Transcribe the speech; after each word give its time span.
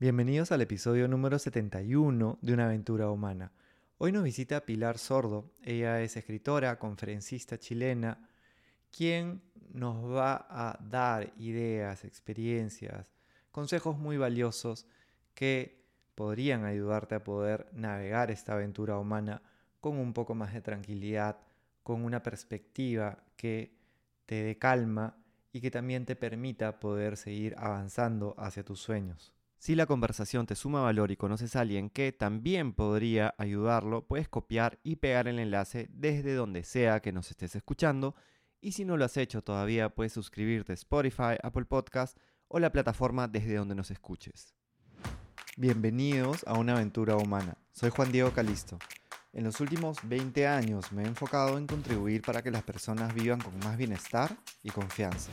Bienvenidos 0.00 0.52
al 0.52 0.60
episodio 0.60 1.08
número 1.08 1.40
71 1.40 2.38
de 2.40 2.52
Una 2.52 2.66
aventura 2.66 3.10
humana. 3.10 3.50
Hoy 3.96 4.12
nos 4.12 4.22
visita 4.22 4.64
Pilar 4.64 4.96
Sordo. 4.96 5.50
Ella 5.64 6.00
es 6.02 6.16
escritora, 6.16 6.78
conferencista 6.78 7.58
chilena, 7.58 8.28
quien 8.96 9.42
nos 9.72 10.08
va 10.08 10.46
a 10.48 10.78
dar 10.80 11.32
ideas, 11.36 12.04
experiencias, 12.04 13.12
consejos 13.50 13.98
muy 13.98 14.16
valiosos 14.16 14.86
que 15.34 15.84
podrían 16.14 16.64
ayudarte 16.64 17.16
a 17.16 17.24
poder 17.24 17.66
navegar 17.72 18.30
esta 18.30 18.52
aventura 18.52 18.98
humana 18.98 19.42
con 19.80 19.98
un 19.98 20.12
poco 20.12 20.32
más 20.36 20.54
de 20.54 20.60
tranquilidad, 20.60 21.40
con 21.82 22.04
una 22.04 22.22
perspectiva 22.22 23.24
que 23.34 23.74
te 24.26 24.44
dé 24.44 24.58
calma 24.58 25.16
y 25.52 25.60
que 25.60 25.72
también 25.72 26.06
te 26.06 26.14
permita 26.14 26.78
poder 26.78 27.16
seguir 27.16 27.56
avanzando 27.58 28.36
hacia 28.38 28.64
tus 28.64 28.78
sueños. 28.78 29.34
Si 29.58 29.74
la 29.74 29.86
conversación 29.86 30.46
te 30.46 30.54
suma 30.54 30.82
valor 30.82 31.10
y 31.10 31.16
conoces 31.16 31.56
a 31.56 31.60
alguien 31.62 31.90
que 31.90 32.12
también 32.12 32.72
podría 32.72 33.34
ayudarlo, 33.38 34.06
puedes 34.06 34.28
copiar 34.28 34.78
y 34.84 34.96
pegar 34.96 35.26
el 35.26 35.40
enlace 35.40 35.88
desde 35.90 36.34
donde 36.34 36.62
sea 36.62 37.00
que 37.00 37.10
nos 37.10 37.30
estés 37.30 37.56
escuchando. 37.56 38.14
Y 38.60 38.72
si 38.72 38.84
no 38.84 38.96
lo 38.96 39.04
has 39.04 39.16
hecho 39.16 39.42
todavía, 39.42 39.88
puedes 39.88 40.12
suscribirte 40.12 40.72
a 40.72 40.74
Spotify, 40.74 41.36
Apple 41.42 41.64
Podcast 41.64 42.16
o 42.46 42.60
la 42.60 42.70
plataforma 42.70 43.26
desde 43.26 43.56
donde 43.56 43.74
nos 43.74 43.90
escuches. 43.90 44.54
Bienvenidos 45.56 46.44
a 46.46 46.56
una 46.56 46.74
aventura 46.74 47.16
humana. 47.16 47.58
Soy 47.72 47.90
Juan 47.90 48.12
Diego 48.12 48.30
Calisto. 48.30 48.78
En 49.32 49.42
los 49.42 49.60
últimos 49.60 49.98
20 50.04 50.46
años 50.46 50.92
me 50.92 51.02
he 51.02 51.06
enfocado 51.06 51.58
en 51.58 51.66
contribuir 51.66 52.22
para 52.22 52.42
que 52.42 52.52
las 52.52 52.62
personas 52.62 53.12
vivan 53.12 53.40
con 53.40 53.58
más 53.58 53.76
bienestar 53.76 54.36
y 54.62 54.70
confianza. 54.70 55.32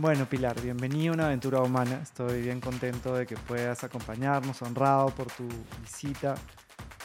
Bueno, 0.00 0.28
Pilar, 0.28 0.60
bienvenido 0.62 1.10
a 1.10 1.14
una 1.14 1.26
aventura 1.26 1.60
humana. 1.60 1.98
Estoy 2.00 2.42
bien 2.42 2.60
contento 2.60 3.16
de 3.16 3.26
que 3.26 3.36
puedas 3.36 3.82
acompañarnos, 3.82 4.62
honrado 4.62 5.08
por 5.08 5.26
tu 5.26 5.48
visita 5.80 6.36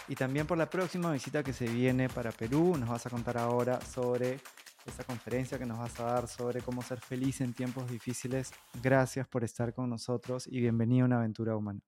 y 0.08 0.13
también 0.13 0.45
por 0.45 0.59
la 0.59 0.69
próxima 0.69 1.11
visita 1.11 1.41
que 1.41 1.53
se 1.53 1.66
viene 1.66 2.08
para 2.08 2.31
Perú. 2.31 2.77
Nos 2.77 2.88
vas 2.88 3.03
a 3.08 3.09
contar 3.09 3.39
ahora 3.39 3.81
sobre 3.81 4.38
esta 4.86 5.03
conferencia 5.05 5.58
que 5.58 5.66
nos 5.66 5.80
vas 5.80 5.99
a 5.99 6.03
dar 6.03 6.27
sobre 6.27 6.61
cómo 6.61 6.83
ser 6.83 6.99
feliz 6.99 7.41
en 7.41 7.55
tiempos 7.55 7.89
difíciles. 7.89 8.52
Gracias 8.83 9.27
por 9.27 9.44
estar 9.44 9.73
con 9.73 9.89
nosotros 9.89 10.45
y 10.45 10.59
bienvenido 10.59 11.05
a 11.05 11.08
una 11.08 11.17
aventura 11.17 11.58
humana. 11.58 11.81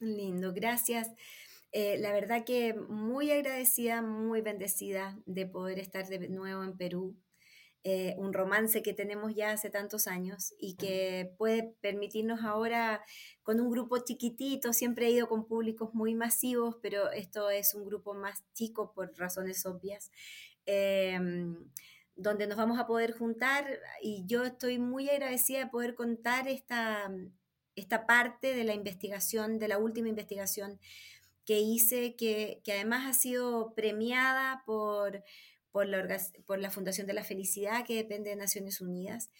Lindo, 0.00 0.52
gracias. 0.52 1.12
Eh, 1.70 1.96
la 1.98 2.12
verdad 2.12 2.42
que 2.44 2.74
muy 2.74 3.30
agradecida, 3.30 4.02
muy 4.02 4.40
bendecida 4.40 5.16
de 5.26 5.46
poder 5.46 5.78
estar 5.78 6.08
de 6.08 6.28
nuevo 6.28 6.64
en 6.64 6.76
Perú 6.76 7.14
eh, 7.86 8.14
un 8.16 8.32
romance 8.32 8.82
que 8.82 8.94
tenemos 8.94 9.34
ya 9.34 9.50
hace 9.50 9.68
tantos 9.68 10.06
años 10.06 10.54
y 10.58 10.74
que 10.76 11.34
puede 11.36 11.74
permitirnos 11.82 12.42
ahora 12.42 13.04
con 13.42 13.60
un 13.60 13.70
grupo 13.70 13.98
chiquitito, 13.98 14.72
siempre 14.72 15.06
he 15.06 15.10
ido 15.10 15.28
con 15.28 15.46
públicos 15.46 15.92
muy 15.92 16.14
masivos, 16.14 16.78
pero 16.80 17.10
esto 17.12 17.50
es 17.50 17.74
un 17.74 17.84
grupo 17.84 18.14
más 18.14 18.42
chico 18.54 18.92
por 18.94 19.14
razones 19.18 19.66
obvias. 19.66 20.10
Em, 20.64 21.70
donde 22.16 22.46
nos 22.46 22.56
vamos 22.56 22.78
a 22.78 22.86
poder 22.86 23.12
juntar 23.12 23.66
y 24.00 24.24
yo 24.24 24.44
estoy 24.44 24.78
muy 24.78 25.10
agradecida 25.10 25.58
de 25.58 25.66
poder 25.66 25.94
contar 25.94 26.48
esta, 26.48 27.10
esta 27.76 28.06
parte 28.06 28.54
de 28.54 28.64
la 28.64 28.72
investigación, 28.72 29.58
de 29.58 29.68
la 29.68 29.76
última 29.76 30.08
investigación 30.08 30.80
que 31.44 31.58
hice, 31.58 32.16
que, 32.16 32.62
que 32.64 32.72
además 32.72 33.04
ha 33.06 33.12
sido 33.12 33.74
premiada 33.74 34.62
por 34.64 35.22
por 35.74 35.88
la, 35.88 36.70
Fundación 36.70 37.08
de 37.08 37.14
la 37.14 37.24
Felicidad, 37.24 37.84
que 37.84 37.96
depende 37.96 38.30
de 38.30 38.36
Naciones 38.36 38.80
Unidas. 38.80 39.32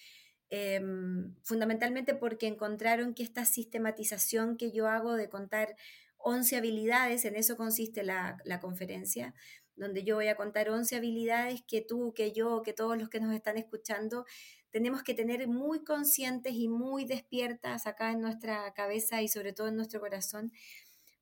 Em, 0.50 1.36
fundamentalmente 1.44 2.16
porque 2.16 2.48
encontraron 2.48 3.14
que 3.14 3.22
esta 3.22 3.44
sistematización 3.44 4.56
que 4.56 4.72
yo 4.72 4.88
hago 4.88 5.14
de 5.14 5.28
contar 5.28 5.76
11 6.18 6.56
habilidades, 6.56 7.24
en 7.24 7.36
eso 7.36 7.56
consiste 7.56 8.02
la, 8.02 8.36
la, 8.44 8.58
conferencia, 8.58 9.32
donde 9.76 10.02
yo 10.02 10.16
voy 10.16 10.26
a 10.26 10.34
contar 10.34 10.70
11 10.70 10.96
habilidades 10.96 11.62
que 11.68 11.82
tú, 11.82 12.12
que 12.14 12.32
yo, 12.32 12.62
que 12.62 12.72
todos 12.72 12.98
los 12.98 13.08
que 13.10 13.20
nos 13.20 13.32
están 13.32 13.56
escuchando, 13.56 14.26
tenemos 14.70 15.04
que 15.04 15.14
tener 15.14 15.46
muy 15.46 15.84
conscientes 15.84 16.54
y 16.54 16.66
muy 16.66 17.04
despiertas 17.04 17.86
acá 17.86 18.10
en 18.10 18.20
nuestra 18.20 18.74
cabeza 18.74 19.22
y 19.22 19.28
sobre 19.28 19.52
todo 19.52 19.68
en 19.68 19.76
nuestro 19.76 20.00
corazón 20.00 20.50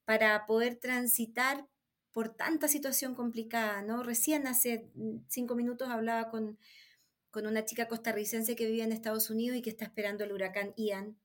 para 0.06 0.47
poder 0.47 0.77
transitar 0.77 1.67
por 2.12 2.34
tanta 2.34 2.69
situación 2.69 3.15
complicada, 3.15 3.83
¿no? 3.83 4.03
Recién 4.03 4.47
hace 4.47 4.91
mm, 4.95 5.25
cinco 5.28 5.55
minutos 5.55 5.89
hablaba 5.89 6.31
con, 6.31 6.59
una 7.34 7.65
chica 7.65 7.89
costarricense 7.89 8.55
que 8.55 8.67
vive 8.67 8.83
en 8.83 8.93
Estados 8.93 9.31
Unidos 9.31 9.56
y 9.56 9.62
que 9.62 9.71
está 9.71 9.87
esperando 9.87 10.23
el 10.23 10.33
huracán 10.33 10.75
Ian. 10.77 11.17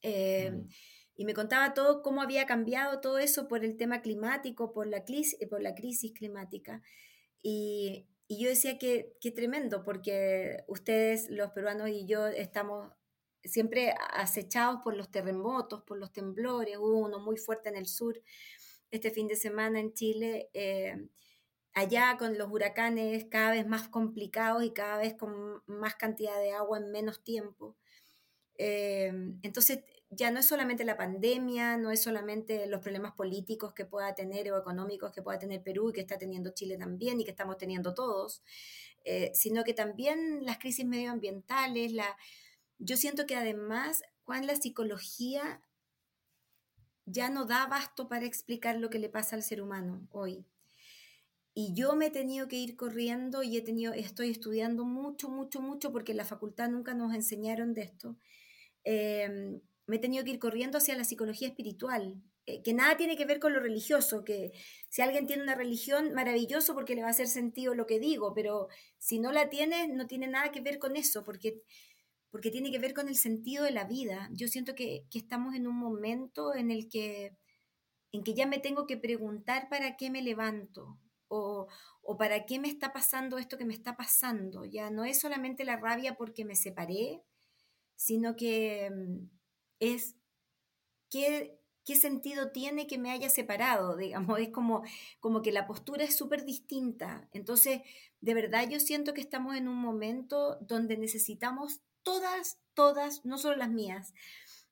Eh, 0.00 0.50
mm. 0.50 0.68
Y 1.16 1.24
me 1.24 1.34
contaba 1.34 1.74
todo 1.74 2.02
cómo 2.02 2.22
había 2.22 2.46
cambiado 2.46 3.00
todo 3.00 3.18
eso 3.18 3.48
por 3.48 3.64
el 3.64 3.76
tema 3.76 4.00
climático, 4.00 4.72
por 4.72 4.86
la, 4.86 5.04
crisis, 5.04 5.38
por 5.50 5.60
la 5.60 5.74
crisis 5.74 6.12
climática. 6.12 6.80
Y, 7.42 8.06
yo 8.30 8.48
decía 8.48 8.78
que, 8.78 9.16
qué 9.20 9.30
tremendo, 9.30 9.82
porque 9.84 10.64
ustedes, 10.68 11.30
los 11.30 11.50
peruanos 11.52 11.88
y 11.88 12.06
yo, 12.06 12.26
estamos 12.26 12.92
siempre 13.42 13.94
acechados 14.12 14.80
por 14.84 14.94
los 14.94 15.10
terremotos, 15.10 15.82
por 15.82 15.98
los 15.98 16.12
temblores, 16.12 16.76
hubo 16.76 16.98
uno 16.98 17.18
muy 17.18 17.36
fuerte 17.38 17.70
en 17.70 17.76
el 17.76 17.86
sur 17.86 18.22
este 18.90 19.10
fin 19.10 19.28
de 19.28 19.36
semana 19.36 19.80
en 19.80 19.92
Chile, 19.92 20.50
eh, 20.54 21.08
allá 21.74 22.16
con 22.18 22.38
los 22.38 22.50
huracanes 22.50 23.26
cada 23.30 23.52
vez 23.52 23.66
más 23.66 23.88
complicados 23.88 24.64
y 24.64 24.70
cada 24.70 24.98
vez 24.98 25.14
con 25.14 25.62
más 25.66 25.94
cantidad 25.96 26.38
de 26.40 26.52
agua 26.52 26.78
en 26.78 26.90
menos 26.90 27.22
tiempo. 27.22 27.76
Eh, 28.56 29.12
entonces, 29.42 29.80
ya 30.10 30.30
no 30.30 30.40
es 30.40 30.46
solamente 30.46 30.84
la 30.84 30.96
pandemia, 30.96 31.76
no 31.76 31.90
es 31.90 32.02
solamente 32.02 32.66
los 32.66 32.80
problemas 32.80 33.12
políticos 33.12 33.74
que 33.74 33.84
pueda 33.84 34.14
tener 34.14 34.50
o 34.50 34.58
económicos 34.58 35.12
que 35.12 35.22
pueda 35.22 35.38
tener 35.38 35.62
Perú 35.62 35.90
y 35.90 35.92
que 35.92 36.00
está 36.00 36.16
teniendo 36.16 36.50
Chile 36.54 36.78
también 36.78 37.20
y 37.20 37.24
que 37.24 37.30
estamos 37.30 37.58
teniendo 37.58 37.94
todos, 37.94 38.42
eh, 39.04 39.30
sino 39.34 39.64
que 39.64 39.74
también 39.74 40.44
las 40.46 40.58
crisis 40.58 40.86
medioambientales, 40.86 41.92
la... 41.92 42.16
yo 42.78 42.96
siento 42.96 43.26
que 43.26 43.36
además, 43.36 44.02
Juan, 44.24 44.46
la 44.46 44.56
psicología 44.56 45.60
ya 47.10 47.30
no 47.30 47.44
da 47.44 47.64
abasto 47.64 48.08
para 48.08 48.26
explicar 48.26 48.76
lo 48.76 48.90
que 48.90 48.98
le 48.98 49.08
pasa 49.08 49.36
al 49.36 49.42
ser 49.42 49.60
humano 49.62 50.06
hoy. 50.10 50.44
Y 51.54 51.74
yo 51.74 51.96
me 51.96 52.06
he 52.06 52.10
tenido 52.10 52.46
que 52.46 52.56
ir 52.56 52.76
corriendo 52.76 53.42
y 53.42 53.56
he 53.56 53.62
tenido, 53.62 53.92
estoy 53.92 54.30
estudiando 54.30 54.84
mucho, 54.84 55.28
mucho, 55.28 55.60
mucho, 55.60 55.90
porque 55.90 56.12
en 56.12 56.18
la 56.18 56.24
facultad 56.24 56.68
nunca 56.68 56.94
nos 56.94 57.14
enseñaron 57.14 57.74
de 57.74 57.82
esto. 57.82 58.16
Em, 58.84 59.60
me 59.86 59.96
he 59.96 59.98
tenido 59.98 60.24
que 60.24 60.30
ir 60.30 60.38
corriendo 60.38 60.78
hacia 60.78 60.94
la 60.96 61.02
psicología 61.02 61.48
espiritual, 61.48 62.22
eh, 62.46 62.62
que 62.62 62.74
nada 62.74 62.96
tiene 62.96 63.16
que 63.16 63.24
ver 63.24 63.40
con 63.40 63.52
lo 63.52 63.60
religioso, 63.60 64.24
que 64.24 64.52
si 64.88 65.02
alguien 65.02 65.26
tiene 65.26 65.42
una 65.42 65.54
religión, 65.54 66.14
maravilloso 66.14 66.74
porque 66.74 66.94
le 66.94 67.02
va 67.02 67.08
a 67.08 67.10
hacer 67.10 67.26
sentido 67.26 67.74
lo 67.74 67.86
que 67.86 67.98
digo, 67.98 68.34
pero 68.34 68.68
si 68.98 69.18
no 69.18 69.32
la 69.32 69.50
tiene, 69.50 69.88
no 69.88 70.06
tiene 70.06 70.28
nada 70.28 70.52
que 70.52 70.60
ver 70.60 70.78
con 70.78 70.96
eso, 70.96 71.24
porque 71.24 71.62
porque 72.30 72.50
tiene 72.50 72.70
que 72.70 72.78
ver 72.78 72.94
con 72.94 73.08
el 73.08 73.16
sentido 73.16 73.64
de 73.64 73.70
la 73.70 73.84
vida. 73.84 74.28
Yo 74.32 74.48
siento 74.48 74.74
que, 74.74 75.06
estamos 75.12 75.54
en 75.54 75.66
un 75.66 75.76
momento 75.76 76.54
en 76.54 76.70
el 76.70 76.88
que, 76.88 77.36
en 78.12 78.22
que 78.22 78.34
ya 78.34 78.46
me 78.46 78.58
tengo 78.58 78.86
que 78.86 78.96
preguntar 78.96 79.68
para 79.68 79.96
qué 79.96 80.10
me 80.10 80.22
levanto 80.22 80.98
o, 81.28 81.68
para 82.18 82.46
qué 82.46 82.58
me 82.58 82.68
está 82.68 82.92
pasando 82.92 83.38
esto 83.38 83.58
que 83.58 83.64
me 83.64 83.74
está 83.74 83.96
pasando. 83.96 84.64
Ya 84.64 84.90
no 84.90 85.04
es 85.04 85.20
solamente 85.20 85.64
la 85.64 85.76
rabia 85.76 86.16
porque 86.16 86.44
me 86.44 86.56
separé, 86.56 87.22
sino 87.96 88.36
que 88.36 88.90
mm, 88.90 89.30
es 89.80 90.16
qué, 91.10 91.58
qué 91.84 91.96
sentido 91.96 92.50
tiene 92.50 92.86
que 92.86 92.98
me 92.98 93.10
haya 93.10 93.30
separado, 93.30 93.96
digamos, 93.96 94.38
es 94.40 94.50
como, 94.50 94.82
como 95.20 95.42
que 95.42 95.52
la 95.52 95.66
postura 95.66 96.04
es 96.04 96.16
súper 96.16 96.44
distinta. 96.44 97.28
Entonces, 97.32 97.80
de 98.20 98.34
verdad 98.34 98.68
yo 98.68 98.80
siento 98.80 99.14
que 99.14 99.20
estamos 99.20 99.56
en 99.56 99.68
un 99.68 99.76
momento 99.76 100.58
donde 100.60 100.96
necesitamos 100.96 101.80
todas, 102.08 102.58
todas, 102.72 103.24
no 103.26 103.36
solo 103.36 103.56
las 103.56 103.68
mías. 103.68 104.14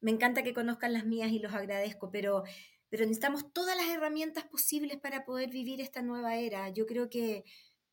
Me 0.00 0.10
encanta 0.10 0.42
que 0.42 0.54
conozcan 0.54 0.94
las 0.94 1.04
mías 1.04 1.30
y 1.32 1.38
los 1.38 1.52
agradezco, 1.52 2.10
pero, 2.10 2.44
pero 2.88 3.02
necesitamos 3.02 3.52
todas 3.52 3.76
las 3.76 3.88
herramientas 3.88 4.44
posibles 4.44 4.96
para 4.98 5.26
poder 5.26 5.50
vivir 5.50 5.82
esta 5.82 6.00
nueva 6.00 6.36
era. 6.36 6.70
Yo 6.70 6.86
creo 6.86 7.10
que, 7.10 7.44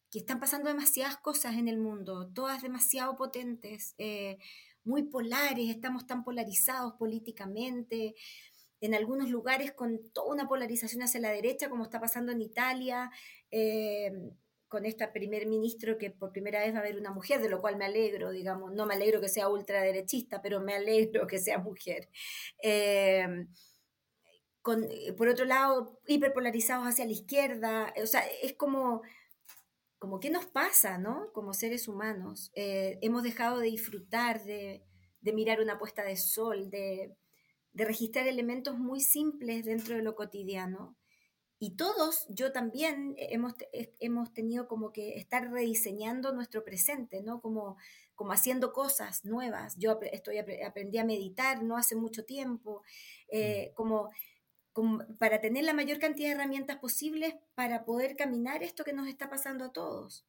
que 0.09 0.19
están 0.19 0.39
pasando 0.39 0.69
demasiadas 0.69 1.17
cosas 1.17 1.55
en 1.55 1.67
el 1.67 1.77
mundo, 1.77 2.31
todas 2.33 2.61
demasiado 2.61 3.17
potentes, 3.17 3.95
eh, 3.97 4.37
muy 4.85 5.03
polares, 5.03 5.69
estamos 5.69 6.07
tan 6.07 6.23
polarizados 6.23 6.93
políticamente. 6.93 8.15
en 8.79 8.93
algunos 8.93 9.29
lugares 9.29 9.71
con 9.73 10.11
toda 10.13 10.33
una 10.33 10.47
polarización 10.47 11.03
hacia 11.03 11.21
la 11.21 11.31
derecha, 11.31 11.69
como 11.69 11.83
está 11.83 11.99
pasando 11.99 12.31
en 12.31 12.41
Italia, 12.41 13.11
eh, 13.49 14.11
con 14.73 14.87
esta 14.87 15.13
primer 15.13 15.45
ministro 15.45 15.99
que 15.99 16.09
por 16.09 16.31
primera 16.31 16.59
vez 16.59 16.73
va 16.73 16.79
a 16.79 16.81
haber 16.81 16.97
una 16.97 17.11
mujer, 17.11 17.39
de 17.43 17.47
lo 17.47 17.61
cual 17.61 17.77
me 17.77 17.85
alegro, 17.85 18.31
digamos, 18.31 18.73
no 18.73 18.87
me 18.87 18.95
alegro 18.95 19.21
que 19.21 19.29
sea 19.29 19.47
ultraderechista, 19.47 20.41
pero 20.41 20.61
me 20.61 20.73
alegro 20.73 21.27
que 21.27 21.37
sea 21.37 21.59
mujer. 21.59 22.09
Eh, 22.63 23.45
con, 24.63 24.89
por 25.15 25.27
otro 25.27 25.45
lado, 25.45 25.99
hiperpolarizados 26.07 26.87
hacia 26.87 27.05
la 27.05 27.11
izquierda, 27.11 27.93
o 28.01 28.07
sea, 28.07 28.23
es 28.41 28.53
como 28.53 29.03
como 29.99 30.19
qué 30.19 30.31
nos 30.31 30.47
pasa, 30.47 30.97
¿no? 30.97 31.31
Como 31.33 31.53
seres 31.53 31.87
humanos. 31.87 32.51
Eh, 32.55 32.97
hemos 33.03 33.21
dejado 33.21 33.59
de 33.59 33.67
disfrutar, 33.67 34.43
de, 34.43 34.83
mirar 35.21 35.61
una 35.61 35.77
puesta 35.77 36.03
de 36.03 36.17
sol, 36.17 36.71
de, 36.71 37.15
registrar 37.73 38.25
elementos 38.25 38.79
muy 38.79 39.01
simples 39.01 39.65
dentro 39.65 39.95
de 39.95 40.01
lo 40.01 40.15
cotidiano. 40.15 40.97
Y 41.63 41.77
todos, 41.77 42.25
yo 42.27 42.51
también, 42.51 43.15
hemos, 43.17 43.53
hemos 44.01 44.33
tenido 44.33 44.67
como 44.67 44.91
que 44.91 45.15
estar 45.17 45.49
rediseñando 45.49 46.33
nuestro 46.33 46.65
presente, 46.65 47.23
¿no? 47.23 47.39
Como, 47.39 47.77
como 48.15 48.33
haciendo 48.33 48.73
cosas 48.73 49.23
nuevas. 49.23 49.77
Yo 49.77 49.97
estoy, 50.11 50.39
aprendí 50.39 50.97
a 50.97 51.05
meditar 51.05 51.63
no 51.63 51.77
hace 51.77 51.95
mucho 51.95 52.25
tiempo, 52.25 52.83
eh, 53.29 53.69
mm. 53.71 53.75
como 53.75 54.09
para 55.17 55.39
tener 55.39 55.63
la 55.63 55.73
mayor 55.73 55.99
cantidad 55.99 56.27
de 56.27 56.35
herramientas 56.35 56.79
posibles 56.79 57.33
para 57.55 57.85
poder 57.85 58.17
caminar 58.17 58.61
esto 58.61 58.83
que 58.83 58.91
nos 58.91 59.07
está 59.07 59.29
pasando 59.29 59.63
a 59.63 59.71
todos. 59.71 60.27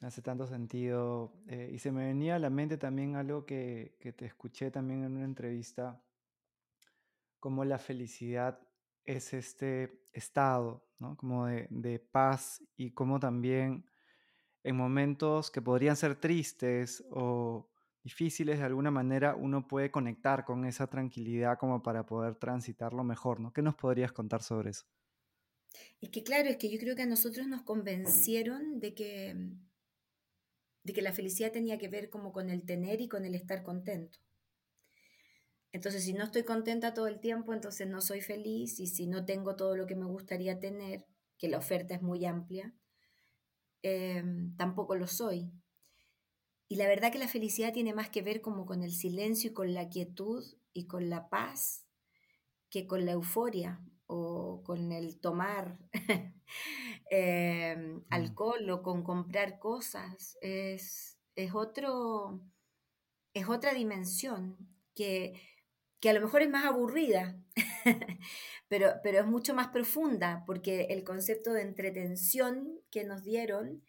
Hace 0.00 0.22
tanto 0.22 0.46
sentido. 0.46 1.34
Eh, 1.46 1.72
y 1.74 1.78
se 1.78 1.92
me 1.92 2.06
venía 2.06 2.36
a 2.36 2.38
la 2.38 2.48
mente 2.48 2.78
también 2.78 3.16
algo 3.16 3.44
que, 3.44 3.98
que, 4.00 4.14
te 4.14 4.24
escuché 4.24 4.70
también 4.70 5.04
en 5.04 5.12
una 5.12 5.26
entrevista, 5.26 6.00
como 7.38 7.66
la 7.66 7.76
felicidad 7.76 8.66
es 9.04 9.32
este 9.34 10.06
estado, 10.12 10.86
¿no? 10.98 11.16
Como 11.16 11.46
de, 11.46 11.66
de 11.70 11.98
paz 11.98 12.62
y 12.76 12.92
como 12.92 13.20
también 13.20 13.84
en 14.62 14.76
momentos 14.76 15.50
que 15.50 15.62
podrían 15.62 15.96
ser 15.96 16.16
tristes 16.16 17.04
o 17.10 17.70
difíciles, 18.02 18.58
de 18.58 18.64
alguna 18.64 18.90
manera 18.90 19.34
uno 19.34 19.66
puede 19.66 19.90
conectar 19.90 20.44
con 20.44 20.64
esa 20.66 20.86
tranquilidad 20.86 21.58
como 21.58 21.82
para 21.82 22.04
poder 22.06 22.36
transitarlo 22.36 23.02
mejor, 23.02 23.40
¿no? 23.40 23.52
¿Qué 23.52 23.62
nos 23.62 23.74
podrías 23.74 24.12
contar 24.12 24.42
sobre 24.42 24.70
eso? 24.70 24.84
Es 26.00 26.10
que 26.10 26.22
claro, 26.22 26.48
es 26.48 26.56
que 26.56 26.70
yo 26.70 26.78
creo 26.78 26.94
que 26.94 27.02
a 27.02 27.06
nosotros 27.06 27.46
nos 27.46 27.62
convencieron 27.62 28.78
de 28.78 28.94
que, 28.94 29.34
de 30.82 30.92
que 30.92 31.02
la 31.02 31.12
felicidad 31.12 31.52
tenía 31.52 31.78
que 31.78 31.88
ver 31.88 32.10
como 32.10 32.32
con 32.32 32.50
el 32.50 32.64
tener 32.64 33.00
y 33.00 33.08
con 33.08 33.24
el 33.24 33.34
estar 33.34 33.62
contento. 33.62 34.18
Entonces, 35.74 36.04
si 36.04 36.12
no 36.12 36.22
estoy 36.22 36.44
contenta 36.44 36.94
todo 36.94 37.08
el 37.08 37.18
tiempo, 37.18 37.52
entonces 37.52 37.88
no 37.88 38.00
soy 38.00 38.20
feliz 38.20 38.78
y 38.78 38.86
si 38.86 39.08
no 39.08 39.24
tengo 39.24 39.56
todo 39.56 39.76
lo 39.76 39.86
que 39.86 39.96
me 39.96 40.06
gustaría 40.06 40.60
tener, 40.60 41.04
que 41.36 41.48
la 41.48 41.58
oferta 41.58 41.96
es 41.96 42.00
muy 42.00 42.24
amplia, 42.24 42.72
eh, 43.82 44.22
tampoco 44.56 44.94
lo 44.94 45.08
soy. 45.08 45.50
Y 46.68 46.76
la 46.76 46.86
verdad 46.86 47.10
que 47.10 47.18
la 47.18 47.26
felicidad 47.26 47.72
tiene 47.72 47.92
más 47.92 48.08
que 48.08 48.22
ver 48.22 48.40
como 48.40 48.66
con 48.66 48.84
el 48.84 48.92
silencio 48.92 49.50
y 49.50 49.52
con 49.52 49.74
la 49.74 49.88
quietud 49.88 50.44
y 50.72 50.86
con 50.86 51.10
la 51.10 51.28
paz 51.28 51.84
que 52.70 52.86
con 52.86 53.04
la 53.04 53.10
euforia 53.10 53.84
o 54.06 54.62
con 54.62 54.92
el 54.92 55.18
tomar 55.18 55.76
em, 57.10 57.96
mm. 57.96 58.04
alcohol 58.10 58.70
o 58.70 58.80
con 58.80 59.02
comprar 59.02 59.58
cosas. 59.58 60.38
Es, 60.40 61.18
es, 61.34 61.52
otro, 61.52 62.40
es 63.32 63.48
otra 63.48 63.74
dimensión 63.74 64.56
que, 64.94 65.32
que 66.04 66.10
a 66.10 66.12
lo 66.12 66.20
mejor 66.20 66.42
es 66.42 66.50
más 66.50 66.66
aburrida, 66.66 67.34
pero, 68.68 68.92
pero 69.02 69.20
es 69.20 69.26
mucho 69.26 69.54
más 69.54 69.68
profunda 69.68 70.44
porque 70.44 70.88
el 70.90 71.02
concepto 71.02 71.54
de 71.54 71.62
entretención 71.62 72.78
que 72.90 73.04
nos 73.04 73.24
dieron 73.24 73.82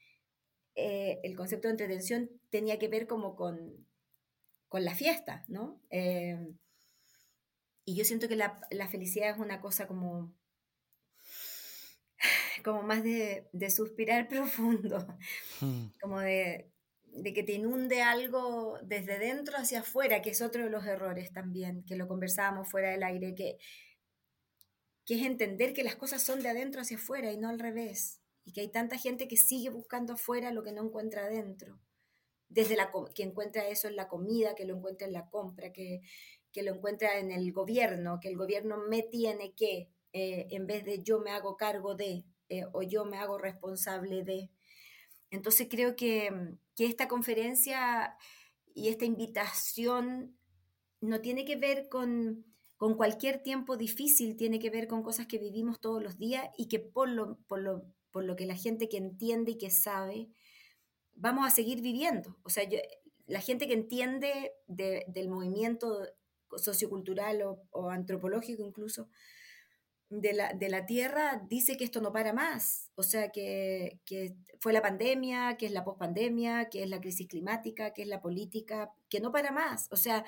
eh, 0.76 1.20
el 1.26 1.36
concepto 1.36 1.68
de 1.68 1.74
entretención 1.74 2.32
tenía 2.52 2.80
que 2.80 2.88
ver 2.88 3.06
como 3.06 3.36
con, 3.36 3.86
con 4.70 4.86
la 4.86 4.96
fiesta, 4.96 5.44
¿no? 5.50 5.82
Eh, 5.90 6.54
y 7.84 7.98
yo 7.98 8.06
siento 8.06 8.30
que 8.30 8.38
la, 8.38 8.62
felicidad 8.90 9.32
es 9.32 9.38
una 9.38 9.60
cosa 9.60 9.86
como, 9.86 10.34
como 12.64 12.82
más 12.82 13.04
de, 13.04 13.50
suspirar 13.70 14.30
profundo, 14.30 15.06
hmm. 15.60 15.88
como 16.00 16.22
de, 16.22 16.72
que 17.24 17.44
te 17.44 17.54
inunde 17.54 18.02
algo 18.02 18.78
desde 18.84 19.20
dentro 19.20 19.58
hacia 19.58 19.80
afuera, 19.80 20.22
que 20.22 20.32
es 20.32 20.42
otro 20.42 20.64
de 20.64 20.70
los 20.70 20.86
errores 20.86 21.32
también, 21.32 21.84
que 21.84 21.96
lo 21.96 22.08
conversábamos 22.08 22.70
fuera 22.70 22.92
del 22.92 23.04
aire, 23.04 23.36
que, 23.36 23.58
que 25.06 25.16
es 25.16 25.26
entender 25.26 25.74
que 25.74 25.84
las 25.84 25.96
cosas 25.96 26.22
son 26.24 26.42
de 26.42 26.50
adentro 26.50 26.82
hacia 26.82 26.98
afuera 26.98 27.32
y 27.32 27.38
no 27.38 27.50
al 27.50 27.60
revés 27.60 28.22
y 28.46 28.54
que 28.54 28.62
hay 28.62 28.70
tanta 28.70 28.98
gente 28.98 29.28
que 29.28 29.38
sigue 29.38 29.70
buscando 29.70 30.14
afuera 30.14 30.52
lo 30.52 30.64
que 30.64 30.72
no 30.72 30.84
encuentra 30.84 31.26
adentro. 31.26 31.80
Desde 32.48 32.78
la, 32.78 32.92
que 33.16 33.24
encuentra 33.24 33.68
eso 33.68 33.88
en 33.88 33.96
la 33.96 34.08
comida, 34.08 34.54
que 34.54 34.66
lo 34.66 34.78
encuentra 34.78 35.08
en 35.08 35.14
la 35.14 35.28
compra, 35.30 35.74
que, 35.74 36.02
que 36.52 36.62
lo 36.62 36.76
encuentra 36.76 37.18
en 37.18 37.32
el 37.32 37.52
gobierno, 37.52 38.20
que 38.22 38.30
el 38.30 38.38
gobierno 38.38 38.78
me 38.88 39.02
tiene 39.02 39.54
que, 39.56 39.90
eh, 40.14 40.48
en 40.52 40.68
vez 40.68 40.86
de 40.86 41.02
yo 41.02 41.20
me 41.20 41.32
hago 41.32 41.58
cargo 41.58 41.96
de, 41.96 42.24
eh, 42.50 42.66
o 42.72 42.84
yo 42.84 43.04
me 43.04 43.18
hago 43.18 43.40
responsable 43.40 44.24
de. 44.24 44.52
Entonces 45.36 45.68
creo 45.70 45.96
que, 45.96 46.32
que 46.76 46.86
esta 46.86 47.08
conferencia 47.08 48.18
y 48.74 48.90
esta 48.90 49.06
invitación 49.06 50.38
no 51.02 51.22
tiene 51.22 51.46
que 51.46 51.56
ver 51.56 51.88
con, 51.90 52.46
con 52.78 52.96
cualquier 52.96 53.44
tiempo 53.44 53.78
difícil, 53.78 54.36
tiene 54.36 54.60
que 54.60 54.70
ver 54.70 54.88
con 54.88 55.04
cosas 55.04 55.28
que 55.28 55.38
vivimos 55.38 55.80
todos 55.80 56.02
los 56.02 56.18
días 56.18 56.50
y 56.58 56.68
que 56.68 56.80
por 56.80 57.10
lo, 57.10 57.38
por 57.48 57.62
lo 57.62 57.86
por 58.16 58.24
lo 58.24 58.38
que 58.38 58.46
la 58.46 58.56
gente 58.56 58.88
que 58.88 58.96
entiende 58.96 59.52
y 59.52 59.58
que 59.58 59.70
sabe, 59.70 60.30
vamos 61.16 61.46
a 61.46 61.50
seguir 61.50 61.82
viviendo. 61.82 62.38
O 62.44 62.50
sea, 62.50 62.64
la 63.28 63.42
gente 63.42 63.68
que 63.68 63.74
entiende 63.74 64.54
del 64.68 65.28
movimiento 65.28 66.02
sociocultural 66.56 67.42
o, 67.72 67.90
antropológico 67.90 68.64
incluso 68.64 69.10
de 70.10 70.34
la, 70.34 70.86
Tierra 70.86 71.42
dice 71.50 71.78
que 71.78 71.84
esto 71.84 72.02
no 72.02 72.12
para 72.12 72.34
más. 72.34 72.92
O 72.96 73.04
sea, 73.04 73.32
que, 73.32 74.00
que 74.06 74.36
fue 74.60 74.74
la 74.74 74.82
pandemia, 74.82 75.58
que 75.58 75.66
es 75.66 75.72
la 75.72 75.84
pospandemia, 75.84 76.70
que 76.70 76.84
es 76.84 76.90
la 76.90 77.02
crisis 77.02 77.28
climática, 77.28 77.94
que 77.94 78.04
es 78.04 78.08
la 78.08 78.22
política, 78.22 78.92
que 79.10 79.20
no 79.20 79.32
para 79.32 79.52
más. 79.52 79.88
O 79.92 79.98
sea, 79.98 80.26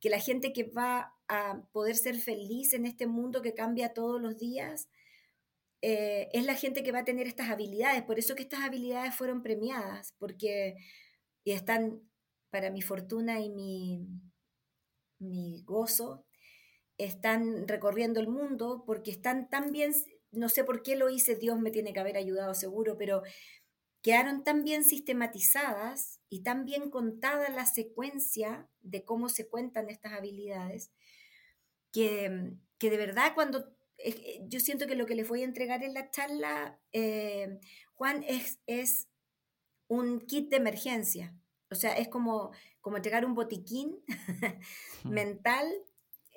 que 0.00 0.10
la 0.10 0.18
gente 0.18 0.52
que 0.52 0.64
va 0.64 1.14
a 1.28 1.62
poder 1.72 1.96
ser 1.96 2.16
feliz 2.16 2.72
en 2.72 2.86
este 2.86 3.06
mundo 3.06 3.42
que 3.42 3.54
cambia 3.54 3.92
todos 3.92 4.20
los 4.20 4.38
días, 4.38 4.88
eh, 5.82 6.28
es 6.32 6.44
la 6.44 6.54
gente 6.54 6.82
que 6.82 6.92
va 6.92 7.00
a 7.00 7.04
tener 7.04 7.26
estas 7.26 7.50
habilidades. 7.50 8.02
Por 8.02 8.18
eso 8.18 8.34
que 8.34 8.42
estas 8.42 8.60
habilidades 8.60 9.14
fueron 9.14 9.42
premiadas, 9.42 10.14
porque 10.18 10.76
y 11.44 11.52
están, 11.52 12.02
para 12.50 12.70
mi 12.70 12.82
fortuna 12.82 13.40
y 13.40 13.50
mi, 13.50 14.06
mi 15.18 15.62
gozo, 15.64 16.24
están 17.04 17.66
recorriendo 17.68 18.20
el 18.20 18.28
mundo 18.28 18.84
porque 18.86 19.10
están 19.10 19.48
tan 19.48 19.72
bien, 19.72 19.92
no 20.30 20.48
sé 20.48 20.64
por 20.64 20.82
qué 20.82 20.96
lo 20.96 21.08
hice, 21.10 21.36
Dios 21.36 21.58
me 21.58 21.70
tiene 21.70 21.92
que 21.92 22.00
haber 22.00 22.16
ayudado 22.16 22.54
seguro, 22.54 22.96
pero 22.96 23.22
quedaron 24.02 24.44
tan 24.44 24.64
bien 24.64 24.84
sistematizadas 24.84 26.20
y 26.28 26.42
tan 26.42 26.64
bien 26.64 26.90
contada 26.90 27.48
la 27.50 27.66
secuencia 27.66 28.68
de 28.80 29.04
cómo 29.04 29.28
se 29.28 29.48
cuentan 29.48 29.90
estas 29.90 30.12
habilidades, 30.12 30.92
que, 31.92 32.54
que 32.78 32.90
de 32.90 32.96
verdad 32.96 33.32
cuando 33.34 33.74
eh, 33.98 34.40
yo 34.46 34.60
siento 34.60 34.86
que 34.86 34.94
lo 34.94 35.06
que 35.06 35.14
les 35.14 35.28
voy 35.28 35.42
a 35.42 35.46
entregar 35.46 35.82
en 35.82 35.94
la 35.94 36.10
charla, 36.10 36.80
eh, 36.92 37.60
Juan, 37.94 38.24
es, 38.26 38.60
es 38.66 39.08
un 39.88 40.20
kit 40.20 40.50
de 40.50 40.56
emergencia. 40.56 41.36
O 41.70 41.74
sea, 41.74 41.92
es 41.92 42.08
como, 42.08 42.50
como 42.80 42.96
entregar 42.96 43.24
un 43.24 43.34
botiquín 43.34 44.02
mental, 45.04 45.66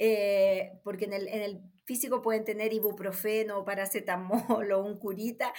eh, 0.06 0.80
porque 0.84 1.06
en 1.06 1.14
el, 1.14 1.28
el, 1.28 1.62
físico 1.86 2.22
pueden 2.22 2.46
tener 2.46 2.74
ibuprofeno, 2.74 3.66
paracetamol 3.66 4.72
o 4.72 4.84
un 4.84 4.98
curita. 4.98 5.54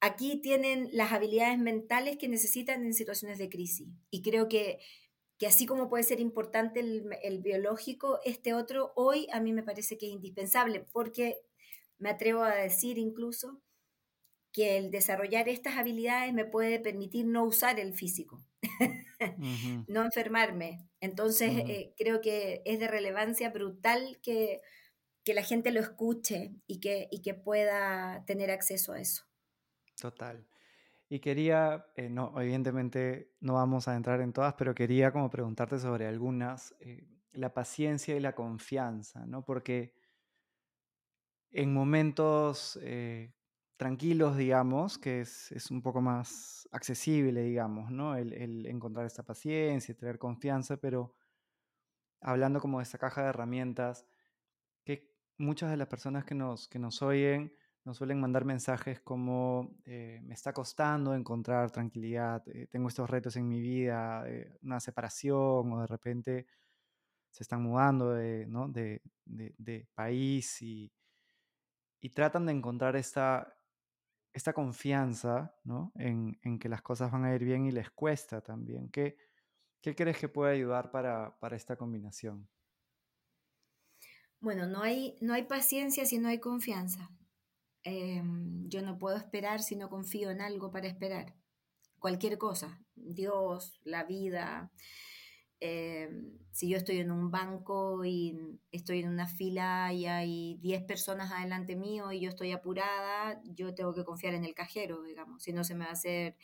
aquí 0.00 0.40
tienen 0.40 0.88
las 0.92 1.12
habilidades 1.12 1.58
mentales 1.58 2.16
que 2.16 2.28
necesitan 2.28 2.84
en 2.84 2.94
situaciones 2.94 3.38
de 3.38 3.50
crisis. 3.50 3.88
Y 4.10 4.22
creo 4.22 4.48
que 4.48 4.78
que 5.38 5.46
así 5.46 5.66
como 5.66 5.88
puede 5.88 6.02
ser 6.02 6.20
importante 6.20 6.80
el, 6.80 7.38
biológico, 7.38 8.18
este 8.24 8.54
otro 8.54 8.92
hoy 8.96 9.28
a 9.32 9.40
mí 9.40 9.52
me 9.52 9.62
parece 9.62 9.96
que 9.96 10.06
es 10.06 10.12
indispensable, 10.12 10.84
porque 10.92 11.38
me 11.98 12.10
atrevo 12.10 12.42
a 12.42 12.54
decir 12.54 12.98
incluso 12.98 13.62
que 14.52 14.78
el 14.78 14.90
desarrollar 14.90 15.48
estas 15.48 15.76
habilidades 15.76 16.32
me 16.32 16.44
puede 16.44 16.80
permitir 16.80 17.24
no 17.26 17.44
usar 17.44 17.78
el 17.78 17.94
físico, 17.94 18.44
no 19.86 20.04
enfermarme. 20.04 20.88
Entonces, 21.00 21.50
eh, 21.68 21.94
creo 21.96 22.20
que 22.20 22.62
es 22.64 22.80
de 22.80 22.88
relevancia 22.88 23.50
brutal 23.50 24.18
que, 24.22 24.60
que 25.24 25.34
la 25.34 25.42
gente 25.42 25.70
lo 25.72 25.80
escuche 25.80 26.54
y 26.66 26.80
que, 26.80 27.08
y 27.10 27.22
que 27.22 27.34
pueda 27.34 28.24
tener 28.26 28.50
acceso 28.50 28.92
a 28.92 29.00
eso. 29.00 29.24
Total. 30.00 30.46
Y 31.08 31.20
quería, 31.20 31.86
eh, 31.96 32.10
no, 32.10 32.38
evidentemente 32.40 33.32
no 33.40 33.54
vamos 33.54 33.88
a 33.88 33.96
entrar 33.96 34.20
en 34.20 34.32
todas, 34.32 34.54
pero 34.54 34.74
quería 34.74 35.10
como 35.10 35.30
preguntarte 35.30 35.78
sobre 35.78 36.06
algunas. 36.06 36.74
Eh, 36.80 37.06
la 37.32 37.54
paciencia 37.54 38.16
y 38.16 38.20
la 38.20 38.34
confianza, 38.34 39.24
¿no? 39.26 39.44
Porque 39.44 39.94
en 41.50 41.72
momentos 41.72 42.78
eh, 42.82 43.32
tranquilos, 43.78 44.36
digamos, 44.36 44.98
que 44.98 45.20
es, 45.20 45.70
un 45.70 45.82
poco 45.82 46.02
más 46.02 46.68
accesible, 46.72 47.42
digamos, 47.42 47.90
¿no? 47.90 48.16
El, 48.16 48.66
encontrar 48.66 49.06
esta 49.06 49.22
paciencia, 49.22 49.96
tener 49.96 50.18
confianza, 50.18 50.76
pero 50.76 51.14
hablando 52.20 52.60
como 52.60 52.78
de 52.78 52.82
esta 52.82 52.98
caja 52.98 53.22
de 53.22 53.28
herramientas, 53.28 54.04
que 54.84 55.14
muchas 55.38 55.70
de 55.70 55.76
las 55.76 55.88
personas 55.88 56.24
que 56.24 56.34
nos, 56.34 56.68
que 56.68 56.78
nos 56.78 57.00
oyen 57.02 57.54
nos 57.84 57.96
suelen 57.98 58.20
mandar 58.20 58.44
mensajes 58.44 59.00
como 59.00 59.78
eh, 59.86 60.20
me 60.24 60.34
está 60.34 60.52
costando 60.52 61.14
encontrar 61.14 61.70
tranquilidad, 61.70 62.42
eh, 62.48 62.66
tengo 62.66 62.88
estos 62.88 63.08
retos 63.08 63.36
en 63.36 63.48
mi 63.48 63.60
vida, 63.60 64.24
una 64.62 64.80
separación 64.80 65.72
o 65.72 65.80
de 65.80 65.86
repente 65.86 66.46
se 67.30 67.44
están 67.44 67.62
mudando 67.62 68.12
de, 68.12 68.46
¿no? 68.46 68.68
de, 68.68 69.00
de 69.24 69.88
país 69.94 70.60
y, 70.62 70.92
y 72.00 72.10
tratan 72.10 72.46
de 72.46 72.52
encontrar 72.52 72.96
esta, 72.96 73.57
esta 74.38 74.52
confianza 74.52 75.54
¿no? 75.64 75.92
en, 75.96 76.58
que 76.58 76.68
las 76.68 76.80
cosas 76.80 77.10
van 77.12 77.24
a 77.24 77.34
ir 77.34 77.44
bien 77.44 77.66
y 77.66 77.72
les 77.72 77.90
cuesta 77.90 78.40
también. 78.40 78.88
¿Qué, 78.88 79.16
qué 79.82 79.94
crees 79.94 80.18
que 80.18 80.28
puede 80.28 80.54
ayudar 80.54 80.90
para, 80.90 81.38
para 81.38 81.56
esta 81.56 81.76
combinación? 81.76 82.48
Bueno, 84.40 84.66
no 84.66 84.82
hay, 84.82 85.16
no 85.20 85.34
hay 85.34 85.42
paciencia 85.42 86.06
si 86.06 86.18
no 86.18 86.28
hay 86.28 86.38
confianza. 86.38 87.10
Em, 87.82 88.68
yo 88.68 88.80
no 88.82 88.96
puedo 88.98 89.16
esperar 89.16 89.60
si 89.60 89.74
no 89.74 89.88
confío 89.88 90.30
en 90.30 90.40
algo 90.40 90.70
para 90.70 90.86
esperar. 90.86 91.34
Cualquier 91.98 92.38
cosa, 92.38 92.80
Dios, 92.94 93.80
la 93.82 94.04
vida, 94.04 94.70
Em, 95.60 96.38
si 96.52 96.68
yo 96.68 96.76
estoy 96.76 96.98
en 96.98 97.10
un 97.10 97.30
banco 97.30 98.04
y 98.04 98.36
estoy 98.70 99.00
en 99.00 99.08
una 99.08 99.26
fila 99.26 99.92
y 99.92 100.06
hay 100.06 100.56
10 100.60 100.84
personas 100.84 101.32
adelante 101.32 101.76
mío 101.76 102.12
y 102.12 102.20
yo 102.20 102.28
estoy 102.28 102.52
apurada, 102.52 103.40
yo 103.44 103.74
tengo 103.74 103.94
que 103.94 104.04
confiar 104.04 104.34
en 104.34 104.44
el 104.44 104.54
cajero, 104.54 105.02
digamos, 105.02 105.42
si 105.42 105.52
no 105.52 105.64
se 105.64 105.74
me 105.74 105.84
va 105.84 105.90
a 105.90 105.94
hacer 105.94 106.36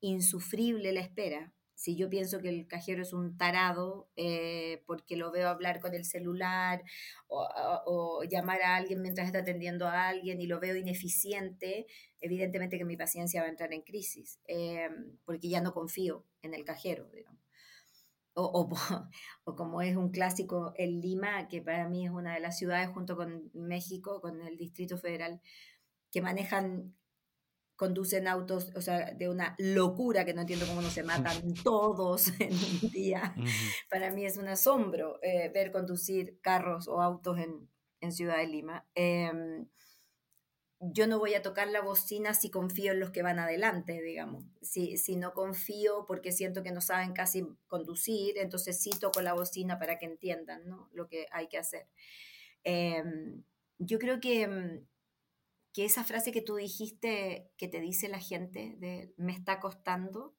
insufrible 0.00 0.92
la 0.92 1.00
espera. 1.00 1.52
Si 1.74 1.94
yo 1.94 2.08
pienso 2.08 2.40
que 2.40 2.48
el 2.48 2.66
cajero 2.66 3.02
es 3.02 3.12
un 3.12 3.36
tarado 3.36 4.08
eh, 4.16 4.82
porque 4.86 5.16
lo 5.16 5.30
veo 5.30 5.48
hablar 5.48 5.80
con 5.80 5.94
el 5.94 6.06
celular 6.06 6.82
o, 7.28 8.22
llamar 8.24 8.62
a 8.62 8.76
alguien 8.76 9.02
mientras 9.02 9.26
está 9.26 9.40
atendiendo 9.40 9.86
a 9.86 10.08
alguien 10.08 10.40
y 10.40 10.46
lo 10.46 10.58
veo 10.58 10.74
ineficiente, 10.74 11.86
evidentemente 12.20 12.78
que 12.78 12.86
mi 12.86 12.96
paciencia 12.96 13.42
va 13.42 13.48
a 13.48 13.50
entrar 13.50 13.74
en 13.74 13.82
crisis 13.82 14.40
em, 14.46 15.18
porque 15.24 15.48
ya 15.50 15.60
no 15.60 15.74
confío 15.74 16.24
en 16.42 16.54
el 16.54 16.64
cajero, 16.64 17.10
digamos. 17.12 17.45
O, 18.36 18.68
o, 19.44 19.56
como 19.56 19.82
es 19.82 19.96
un 19.96 20.10
clásico 20.10 20.74
en 20.76 21.00
Lima, 21.00 21.48
que 21.48 21.62
para 21.62 21.88
mí 21.88 22.06
es 22.06 22.12
una 22.12 22.34
de 22.34 22.40
las 22.40 22.58
ciudades 22.58 22.90
junto 22.90 23.16
con 23.16 23.50
México, 23.54 24.20
con 24.20 24.40
el 24.42 24.56
Distrito 24.56 24.98
Federal, 24.98 25.40
que 26.12 26.20
manejan, 26.20 26.94
conducen 27.76 28.28
autos, 28.28 28.72
o 28.76 28.80
sea, 28.80 29.12
de 29.12 29.28
una 29.28 29.54
locura 29.58 30.24
que 30.24 30.34
no 30.34 30.42
entiendo 30.42 30.66
cómo 30.66 30.82
no 30.82 30.90
se 30.90 31.02
matan 31.02 31.54
todos 31.64 32.28
en 32.40 32.52
un 32.52 32.90
día. 32.90 33.34
Para 33.90 34.12
mí 34.12 34.24
es 34.24 34.36
un 34.36 34.48
asombro 34.48 35.18
eh, 35.22 35.50
ver 35.52 35.72
conducir 35.72 36.38
carros 36.42 36.88
o 36.88 37.00
autos 37.00 37.38
en, 37.38 37.68
en 38.00 38.12
Ciudad 38.12 38.36
de 38.38 38.46
Lima. 38.46 38.86
Eh, 38.94 39.66
yo 40.80 41.06
no 41.06 41.18
voy 41.18 41.34
a 41.34 41.42
tocar 41.42 41.68
la 41.68 41.80
bocina 41.80 42.34
si 42.34 42.50
confío 42.50 42.92
en 42.92 43.00
los 43.00 43.10
que 43.10 43.22
van 43.22 43.38
adelante, 43.38 44.02
digamos. 44.02 44.44
Si, 44.60 44.98
si 44.98 45.16
no 45.16 45.32
confío 45.32 46.04
porque 46.06 46.32
siento 46.32 46.62
que 46.62 46.72
no 46.72 46.80
saben 46.80 47.12
casi 47.12 47.46
conducir, 47.66 48.36
entonces 48.38 48.80
sí 48.80 48.90
toco 48.90 49.22
la 49.22 49.32
bocina 49.32 49.78
para 49.78 49.98
que 49.98 50.06
entiendan 50.06 50.66
¿no? 50.68 50.90
lo 50.92 51.08
que 51.08 51.26
hay 51.30 51.48
que 51.48 51.58
hacer. 51.58 51.88
Em, 52.62 53.42
yo 53.78 53.98
creo 53.98 54.20
que, 54.20 54.46
mm, 54.46 54.86
que 55.72 55.84
esa 55.84 56.04
frase 56.04 56.32
que 56.32 56.42
tú 56.42 56.56
dijiste, 56.56 57.50
que 57.56 57.68
te 57.68 57.80
dice 57.80 58.08
la 58.08 58.20
gente, 58.20 58.76
me 59.16 59.32
está 59.32 59.60
costando, 59.60 60.34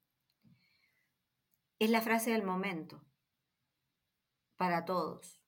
es 1.79 1.89
la 1.89 2.01
frase 2.01 2.31
del 2.31 2.43
momento, 2.43 3.05
para 4.55 4.85
todos, 4.85 5.39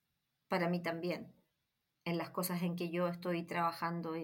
para 0.48 0.70
mí 0.70 0.82
también, 0.82 1.34
en 2.06 2.18
las 2.18 2.30
cosas 2.30 2.62
en 2.62 2.76
que 2.76 2.92
yo 2.92 3.08
estoy 3.08 3.44
trabajando 3.44 4.16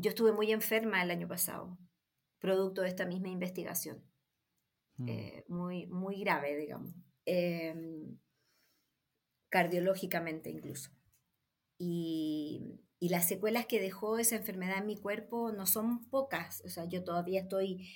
yo 0.00 0.10
estuve 0.10 0.32
muy 0.32 0.50
enferma 0.52 1.02
el 1.02 1.10
año 1.10 1.28
pasado, 1.28 1.78
producto 2.38 2.82
de 2.82 2.88
esta 2.88 3.06
misma 3.06 3.28
investigación. 3.28 4.04
Mm. 4.96 5.08
Eh, 5.08 5.44
muy, 5.48 5.86
muy 5.86 6.20
grave, 6.20 6.56
digamos. 6.56 6.94
Em, 7.24 8.18
cardiológicamente 9.48 10.50
incluso. 10.50 10.90
Y, 11.78 12.80
y, 12.98 13.08
las 13.08 13.26
secuelas 13.26 13.66
que 13.66 13.80
dejó 13.80 14.18
esa 14.18 14.36
enfermedad 14.36 14.78
en 14.78 14.86
mi 14.86 14.96
cuerpo 14.96 15.52
no 15.52 15.66
son 15.66 16.08
pocas. 16.10 16.62
O 16.64 16.68
sea, 16.68 16.86
yo 16.86 17.04
todavía 17.04 17.40
estoy 17.40 17.88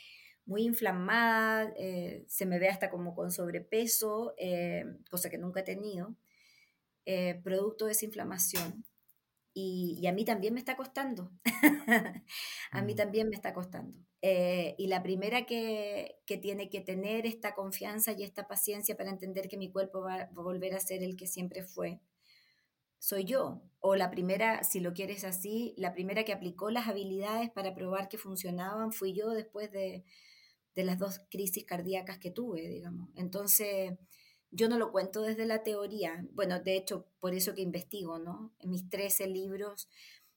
muy 0.46 0.62
inflamada, 0.62 1.72
eh, 1.78 2.24
se 2.28 2.46
me 2.46 2.58
ve 2.58 2.68
hasta 2.68 2.90
como 2.90 3.14
con 3.14 3.30
sobrepeso, 3.30 4.34
eh, 4.38 4.84
cosa 5.10 5.30
que 5.30 5.38
nunca 5.38 5.60
he 5.60 5.64
tenido, 5.64 6.16
producto 7.42 7.86
de 7.86 7.92
esa 7.92 8.06
inflamación. 8.06 8.84
Y, 9.56 10.04
a 10.08 10.12
mí 10.12 10.24
también 10.24 10.52
me 10.52 10.58
está 10.58 10.76
costando. 10.76 11.30
a 12.72 12.82
mí 12.82 12.94
mm. 12.94 12.96
también 12.96 13.28
me 13.28 13.36
está 13.36 13.54
costando. 13.54 13.96
Eh, 14.20 14.74
y 14.78 14.88
la 14.88 15.02
primera 15.02 15.46
que, 15.46 16.16
que, 16.26 16.38
tiene 16.38 16.68
que 16.68 16.80
tener 16.80 17.24
esta 17.24 17.54
confianza 17.54 18.12
y 18.12 18.24
esta 18.24 18.48
paciencia 18.48 18.96
para 18.96 19.10
entender 19.10 19.48
que 19.48 19.56
mi 19.56 19.70
cuerpo 19.70 20.02
va, 20.02 20.22
a 20.22 20.30
volver 20.32 20.74
a 20.74 20.80
ser 20.80 21.04
el 21.04 21.16
que 21.16 21.28
siempre 21.28 21.62
fue, 21.62 22.00
soy 22.98 23.24
yo. 23.24 23.62
O 23.78 23.94
la 23.94 24.10
primera, 24.10 24.64
si 24.64 24.80
lo 24.80 24.92
quieres 24.92 25.22
así, 25.22 25.74
la 25.76 25.92
primera 25.92 26.24
que 26.24 26.32
aplicó 26.32 26.70
las 26.70 26.88
habilidades 26.88 27.50
para 27.50 27.74
probar 27.74 28.08
que 28.08 28.18
funcionaban 28.18 28.92
fui 28.92 29.12
yo 29.14 29.30
después 29.30 29.70
de, 29.70 30.04
de 30.74 30.84
las 30.84 30.98
dos 30.98 31.20
crisis 31.30 31.64
cardíacas 31.64 32.18
que 32.18 32.32
tuve, 32.32 32.68
digamos. 32.68 33.10
Entonces 33.14 33.92
yo 34.54 34.68
no 34.68 34.78
lo 34.78 34.92
cuento 34.92 35.22
desde 35.22 35.46
la 35.46 35.64
teoría, 35.64 36.24
bueno, 36.32 36.60
de 36.60 36.76
hecho, 36.76 37.08
por 37.18 37.34
eso 37.34 37.54
que 37.54 37.62
investigo, 37.62 38.20
¿no? 38.20 38.54
Mis 38.62 38.88
13 38.88 39.26
libros 39.26 39.88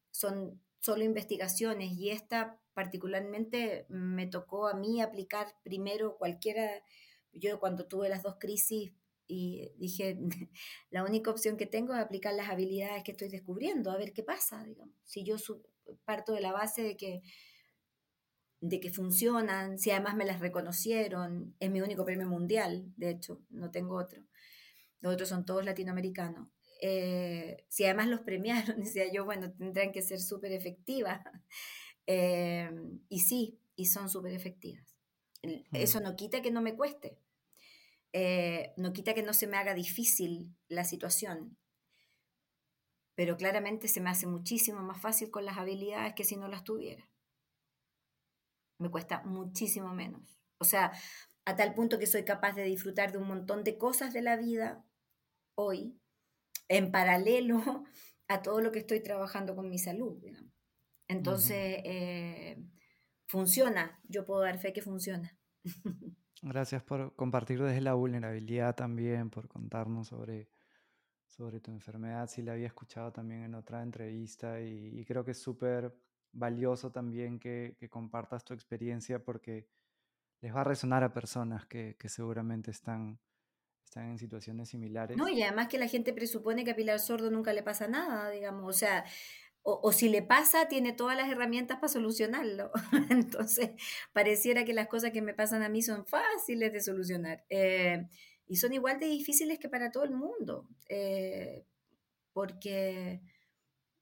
son 0.10 0.60
solo 0.80 1.04
investigaciones 1.04 1.92
y 1.92 2.10
esta 2.10 2.60
particularmente 2.74 3.86
me 3.90 4.26
tocó 4.26 4.68
a 4.68 4.74
mí 4.74 5.02
aplicar 5.02 5.56
primero 5.64 6.18
cualquiera, 6.18 6.84
yo 7.32 7.60
cuando 7.60 7.88
tuve 7.88 8.10
las 8.10 8.24
dos 8.24 8.38
crisis 8.40 8.92
y 9.28 9.72
dije, 9.78 10.18
la 10.90 11.04
única 11.04 11.30
opción 11.30 11.56
que 11.56 11.68
tengo 11.68 11.94
es 11.94 12.00
aplicar 12.00 12.34
las 12.34 12.50
habilidades 12.50 13.04
que 13.04 13.12
estoy 13.12 13.30
descubriendo, 13.30 13.92
a 13.92 13.98
ver 13.98 14.14
qué 14.14 14.24
pasa, 14.24 14.64
digamos. 14.64 14.96
Si 15.04 15.24
yo 15.24 15.36
parto 16.06 16.34
de 16.34 16.42
la 16.42 16.54
base 16.54 16.82
de 16.82 16.98
que 16.98 17.22
de 18.60 18.80
que 18.80 18.90
funcionan, 18.90 19.78
si 19.78 19.92
además 19.92 20.16
me 20.16 20.26
las 20.26 20.40
reconocieron, 20.40 21.56
es 21.60 21.70
mi 21.70 21.82
único 21.82 22.06
premio 22.06 22.28
mundial, 22.28 22.92
de 22.98 23.12
hecho, 23.12 23.42
no 23.50 23.70
tengo 23.72 23.96
otro. 23.96 24.24
Los 25.00 25.14
otros 25.14 25.30
son 25.30 25.46
todos 25.46 25.64
latinoamericanos. 25.64 26.50
Eh, 26.82 27.66
si 27.70 27.86
además 27.86 28.08
los 28.08 28.22
premiaron, 28.22 28.80
decía 28.84 29.12
yo, 29.12 29.26
bueno, 29.26 29.52
tendrán 29.54 29.92
que 29.92 30.02
ser 30.02 30.20
súper 30.20 30.52
efectivas. 30.52 31.22
Eh, 32.10 32.72
y 33.10 33.20
sí, 33.20 33.60
y 33.76 33.88
son 33.88 34.08
súper 34.08 34.32
efectivas. 34.32 34.96
Eso 35.74 36.00
no 36.00 36.16
quita 36.16 36.42
que 36.42 36.52
no 36.52 36.62
me 36.62 36.74
cueste. 36.74 37.20
Eh, 38.14 38.72
no 38.78 38.94
quita 38.94 39.14
que 39.14 39.24
no 39.24 39.34
se 39.34 39.46
me 39.46 39.58
haga 39.58 39.74
difícil 39.74 40.56
la 40.70 40.86
situación. 40.86 41.58
Pero 43.14 43.36
claramente 43.36 43.90
se 43.90 44.00
me 44.00 44.10
hace 44.10 44.26
muchísimo 44.26 44.82
más 44.84 45.02
fácil 45.02 45.30
con 45.30 45.44
las 45.44 45.58
habilidades 45.58 46.14
que 46.16 46.24
si 46.24 46.38
no 46.38 46.48
las 46.48 46.64
tuviera 46.64 47.10
me 48.80 48.90
cuesta 48.90 49.24
muchísimo 49.24 49.94
menos. 49.94 50.40
O 50.60 50.66
sea, 50.66 50.92
a 51.46 51.56
tal 51.56 51.74
punto 51.74 52.00
que 52.00 52.08
soy 52.08 52.24
capaz 52.24 52.54
de 52.54 52.64
disfrutar 52.64 53.12
de 53.12 53.18
un 53.18 53.28
montón 53.28 53.64
de 53.64 53.78
cosas 53.78 54.14
de 54.14 54.22
la 54.22 54.36
vida 54.36 54.84
hoy, 55.56 56.00
en 56.68 56.92
paralelo 56.92 57.58
a 58.28 58.42
todo 58.42 58.62
lo 58.62 58.72
que 58.72 58.80
estoy 58.80 59.02
trabajando 59.02 59.56
con 59.56 59.70
mi 59.70 59.80
salud. 59.80 60.22
Entonces, 61.08 61.80
eh, 61.86 62.62
funciona, 63.28 64.00
yo 64.04 64.26
puedo 64.26 64.42
dar 64.42 64.60
fe 64.60 64.74
que 64.74 64.82
funciona. 64.82 65.38
Gracias 66.42 66.84
por 66.84 67.16
compartir 67.16 67.62
desde 67.62 67.82
la 67.82 67.94
vulnerabilidad 67.94 68.76
también, 68.76 69.30
por 69.30 69.48
contarnos 69.48 70.10
sobre, 70.10 70.50
sobre 71.26 71.60
tu 71.62 71.72
enfermedad. 71.72 72.28
Sí, 72.28 72.42
la 72.42 72.54
había 72.54 72.68
escuchado 72.68 73.12
también 73.12 73.44
en 73.44 73.56
otra 73.56 73.82
entrevista 73.82 74.62
y, 74.62 75.00
y 75.00 75.06
creo 75.06 75.24
que 75.24 75.32
es 75.32 75.42
súper 75.42 75.96
valioso 76.32 76.92
también 76.92 77.40
que, 77.40 77.76
compartas 77.90 78.44
tu 78.44 78.54
experiencia 78.54 79.24
porque 79.24 79.68
les 80.42 80.56
va 80.56 80.62
a 80.62 80.66
resonar 80.66 81.04
a 81.04 81.14
personas 81.14 81.66
que, 81.66 81.96
seguramente 82.08 82.72
están, 82.72 83.20
están 83.84 84.12
en 84.12 84.20
situaciones 84.20 84.70
similares. 84.70 85.18
No, 85.18 85.28
y 85.28 85.42
además 85.42 85.68
que 85.68 85.78
la 85.78 85.88
gente 85.88 86.14
presupone 86.14 86.64
que 86.64 86.72
a 86.72 86.76
Pilar 86.76 87.00
Sordo 87.00 87.32
nunca 87.32 87.54
le 87.54 87.64
pasa 87.64 87.88
nada, 87.88 88.30
digamos, 88.30 88.76
o 88.76 88.78
sea, 88.78 89.06
o, 89.70 89.92
si 89.92 90.08
le 90.08 90.22
pasa, 90.22 90.70
tiene 90.70 90.94
todas 90.94 91.18
las 91.18 91.30
herramientas 91.30 91.78
para 91.78 91.90
solucionarlo. 91.90 92.72
Entonces, 93.10 93.72
pareciera 94.14 94.64
que 94.64 94.74
las 94.74 94.88
cosas 94.88 95.12
que 95.12 95.22
me 95.22 95.34
pasan 95.34 95.62
a 95.62 95.68
mí 95.68 95.82
son 95.82 96.06
fáciles 96.06 96.72
de 96.72 96.80
solucionar. 96.80 97.44
Eh, 97.50 98.08
y 98.48 98.56
son 98.56 98.72
igual 98.72 98.98
de 98.98 99.08
difíciles 99.08 99.60
que 99.60 99.68
para 99.68 99.92
todo 99.92 100.06
el 100.06 100.12
mundo, 100.12 100.70
eh, 100.88 101.66
porque, 102.32 103.22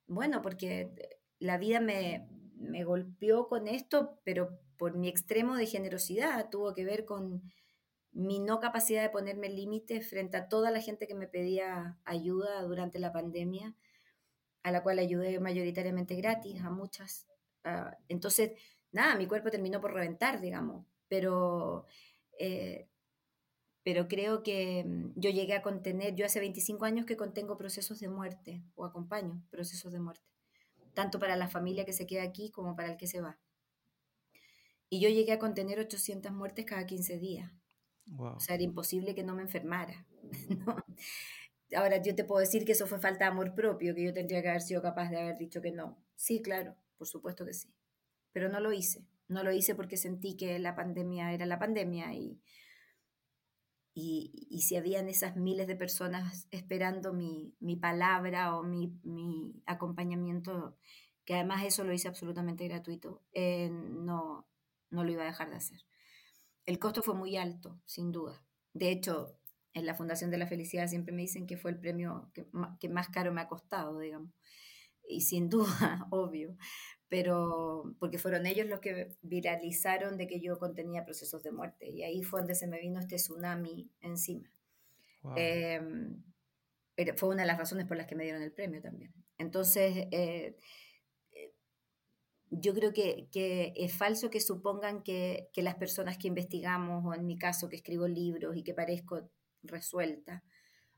bueno, 0.05 0.43
porque 0.43 0.91
la 1.39 1.57
vida 1.57 1.79
me, 1.79 2.27
me 2.55 2.83
golpeó 2.83 3.47
con 3.47 3.67
esto, 3.67 4.19
pero 4.23 4.59
por 4.77 4.97
mi 4.97 5.07
extremo 5.07 5.55
de 5.55 5.65
generosidad, 5.65 6.49
tuvo 6.49 6.73
que 6.73 6.85
ver 6.85 7.05
con 7.05 7.43
mi 8.15 8.39
no 8.39 8.61
capacidad 8.61 9.01
de 9.01 9.09
ponerme 9.09 9.49
límites 9.49 10.09
frente 10.09 10.37
a 10.37 10.47
toda 10.47 10.71
la 10.71 10.81
gente 10.81 11.05
que 11.05 11.15
me 11.15 11.27
pedía 11.27 11.97
ayuda 12.05 12.61
durante 12.63 12.97
la 12.97 13.11
pandemia, 13.11 13.75
a 14.63 14.71
la 14.71 14.83
cual 14.83 14.99
ayudé 14.99 15.39
mayoritariamente 15.39 16.15
gratis, 16.15 16.61
a 16.61 16.69
muchas. 16.69 17.27
Ah, 17.65 17.97
entonces, 18.07 18.53
nada, 18.91 19.15
mi 19.15 19.27
cuerpo 19.27 19.51
terminó 19.51 19.81
por 19.81 19.93
reventar, 19.93 20.39
digamos, 20.39 20.85
pero, 21.09 21.85
eh, 22.39 22.87
pero 23.83 24.07
creo 24.07 24.43
que 24.43 24.85
mm, 24.85 25.19
yo 25.19 25.29
llegué 25.29 25.53
a 25.53 25.61
contener, 25.61 26.15
yo 26.15 26.25
hace 26.25 26.39
25 26.39 26.85
años 26.85 27.05
que 27.05 27.17
contengo 27.17 27.57
procesos 27.57 27.99
de 27.99 28.07
muerte 28.07 28.63
o 28.75 28.85
acompaño 28.85 29.43
procesos 29.51 29.91
de 29.91 29.99
muerte, 29.99 30.25
tanto 30.95 31.19
para 31.19 31.35
la 31.35 31.47
familia 31.47 31.85
que 31.85 31.93
se 31.93 32.07
queda 32.07 32.23
aquí 32.23 32.49
como 32.49 32.75
para 32.75 32.89
el 32.89 32.97
que 32.97 33.05
se 33.05 33.21
va. 33.21 33.37
Y 34.89 34.99
yo 34.99 35.09
llegué 35.09 35.33
a 35.33 35.39
contener 35.39 35.79
800 35.79 36.31
muertes 36.31 36.65
cada 36.65 36.85
15 36.85 37.19
días. 37.19 37.51
O 38.17 38.39
sea, 38.39 38.55
era 38.55 38.63
imposible 38.63 39.13
que 39.15 39.23
no 39.23 39.35
me 39.35 39.41
enfermara. 39.41 40.05
Ahora 41.75 42.01
yo 42.01 42.15
te 42.15 42.23
puedo 42.23 42.39
decir 42.39 42.65
que 42.65 42.73
eso 42.73 42.87
fue 42.87 42.99
falta 42.99 43.25
de 43.25 43.31
amor 43.31 43.55
propio, 43.55 43.95
que 43.95 44.03
yo 44.03 44.13
tendría 44.13 44.41
que 44.41 44.49
haber 44.49 44.61
sido 44.61 44.81
capaz 44.81 45.09
de 45.09 45.19
haber 45.19 45.37
dicho 45.37 45.61
que 45.61 45.71
no. 45.71 45.97
Sí, 46.15 46.41
claro, 46.41 46.75
por 46.97 47.07
supuesto 47.07 47.45
que 47.45 47.53
sí. 47.53 47.73
Pero 48.31 48.49
no 48.49 48.59
lo 48.59 48.71
hice. 48.71 49.05
No 49.27 49.43
lo 49.43 49.51
hice 49.51 49.73
porque 49.73 49.97
sentí 49.97 50.37
que 50.37 50.59
la 50.59 50.75
pandemia 50.75 51.33
era 51.33 51.45
la 51.47 51.57
pandemia 51.57 52.13
y, 52.13 52.39
y, 53.97 54.59
si 54.61 54.75
habían 54.75 55.07
esas 55.07 55.37
miles 55.37 55.67
de 55.67 55.77
personas 55.77 56.49
esperando 56.51 57.13
mi, 57.13 57.55
mi 57.61 57.77
palabra 57.77 58.57
o 58.57 58.63
mi, 58.63 58.99
mi, 59.03 59.63
acompañamiento, 59.65 60.77
que 61.23 61.35
además 61.35 61.63
eso 61.63 61.85
lo 61.85 61.93
hice 61.93 62.09
absolutamente 62.09 62.67
gratuito, 62.67 63.23
eh, 63.31 63.69
no, 63.71 64.49
no 64.89 65.03
lo 65.05 65.11
iba 65.11 65.23
a 65.23 65.27
dejar 65.27 65.49
de 65.49 65.55
hacer. 65.55 65.85
El 66.65 66.77
costo 66.77 67.01
fue 67.03 67.15
muy 67.15 67.37
alto, 67.37 67.79
sin 67.85 68.11
duda. 68.11 68.45
De 68.73 68.91
hecho, 68.91 69.39
en 69.73 69.85
la 69.85 69.95
Fundación 69.95 70.29
de 70.29 70.39
la 70.39 70.47
Felicidad 70.47 70.87
siempre 70.87 71.13
me 71.13 71.21
dicen 71.21 71.47
que 71.47 71.55
fue 71.55 71.71
el 71.71 71.79
premio 71.79 72.29
que, 72.33 72.45
que 72.81 72.89
más 72.89 73.07
caro 73.07 73.31
me 73.31 73.39
ha 73.39 73.47
costado, 73.47 73.99
digamos. 73.99 74.33
Y 75.07 75.21
sin 75.21 75.47
duda, 75.47 76.05
obvio, 76.11 76.57
pero 77.09 77.95
porque 77.99 78.17
fueron 78.17 78.45
ellos 78.45 78.67
los 78.67 78.79
que 78.79 79.15
viralizaron 79.21 80.17
de 80.17 80.27
que 80.27 80.39
yo 80.39 80.57
contenía 80.57 81.05
procesos 81.05 81.43
de 81.43 81.51
muerte. 81.51 81.89
Y 81.89 82.03
ahí 82.03 82.23
fue 82.23 82.39
donde 82.39 82.55
se 82.55 82.67
me 82.67 82.79
vino 82.79 82.99
este 82.99 83.17
tsunami 83.17 83.89
encima. 84.01 84.49
Em, 85.35 86.23
pero 86.95 87.15
fue 87.17 87.29
una 87.29 87.43
de 87.43 87.47
las 87.47 87.57
razones 87.57 87.87
por 87.87 87.97
las 87.97 88.07
que 88.07 88.15
me 88.15 88.23
dieron 88.23 88.41
el 88.41 88.51
premio 88.51 88.81
también. 88.81 89.13
Entonces, 89.37 90.07
eh, 90.11 90.55
yo 92.49 92.73
creo 92.73 92.93
que, 92.93 93.73
es 93.75 93.93
falso 93.93 94.29
que 94.29 94.39
supongan 94.39 95.03
que, 95.03 95.49
las 95.55 95.75
personas 95.75 96.17
que 96.17 96.27
investigamos, 96.27 97.03
o 97.05 97.13
en 97.13 97.25
mi 97.25 97.37
caso 97.37 97.69
que 97.69 97.75
escribo 97.75 98.07
libros 98.07 98.55
y 98.55 98.63
que 98.63 98.73
parezco 98.73 99.29
resuelta, 99.63 100.43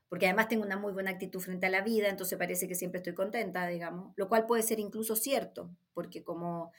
porque 0.08 0.26
además 0.26 0.48
tengo 0.48 0.64
una 0.64 0.76
muy 0.76 0.92
buena 0.92 1.10
actitud 1.10 1.40
frente 1.40 1.66
a 1.66 1.70
la 1.70 1.82
vida, 1.82 2.08
entonces 2.08 2.38
parece 2.38 2.66
que 2.66 2.74
siempre 2.74 2.98
estoy 2.98 3.14
contenta, 3.14 3.66
digamos, 3.66 4.12
lo 4.16 4.28
cual 4.28 4.46
puede 4.46 4.62
ser 4.62 4.80
incluso 4.80 5.16
cierto, 5.16 5.70
porque 5.92 6.24
como, 6.24 6.72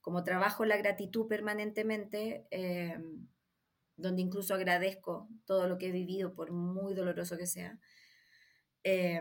como 0.00 0.24
trabajo 0.24 0.64
la 0.64 0.76
gratitud 0.76 1.26
permanentemente, 1.26 2.46
eh, 2.50 2.98
donde 3.96 4.22
incluso 4.22 4.54
agradezco 4.54 5.28
todo 5.46 5.68
lo 5.68 5.78
que 5.78 5.88
he 5.88 5.92
vivido, 5.92 6.34
por 6.34 6.52
muy 6.52 6.94
doloroso 6.94 7.36
que 7.38 7.46
sea, 7.46 7.78
eh, 8.84 9.20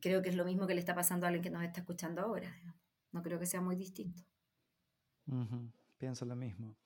creo 0.00 0.22
que 0.22 0.28
es 0.28 0.36
lo 0.36 0.44
mismo 0.44 0.66
que 0.66 0.74
le 0.74 0.80
está 0.80 0.94
pasando 0.94 1.26
a 1.26 1.28
alguien 1.28 1.42
que 1.42 1.50
nos 1.50 1.62
está 1.62 1.80
escuchando 1.80 2.22
ahora. 2.22 2.54
No 3.12 3.22
creo 3.22 3.38
que 3.38 3.46
sea 3.46 3.60
muy 3.60 3.76
distinto. 3.76 4.22
Pienso 5.98 6.24
lo 6.24 6.36
mismo. 6.36 6.76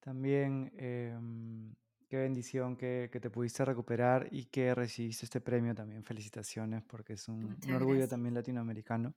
También, 0.00 0.72
em, 0.76 1.74
qué 2.14 2.20
bendición 2.20 2.76
que, 2.76 3.10
te 3.10 3.28
pudiste 3.28 3.64
recuperar 3.64 4.28
y 4.30 4.44
que 4.44 4.72
recibiste 4.72 5.24
este 5.24 5.40
premio 5.40 5.74
también. 5.74 6.04
Felicitaciones 6.04 6.84
porque 6.84 7.14
es 7.14 7.26
un, 7.26 7.58
orgullo 7.74 8.06
también 8.06 8.34
latinoamericano. 8.34 9.16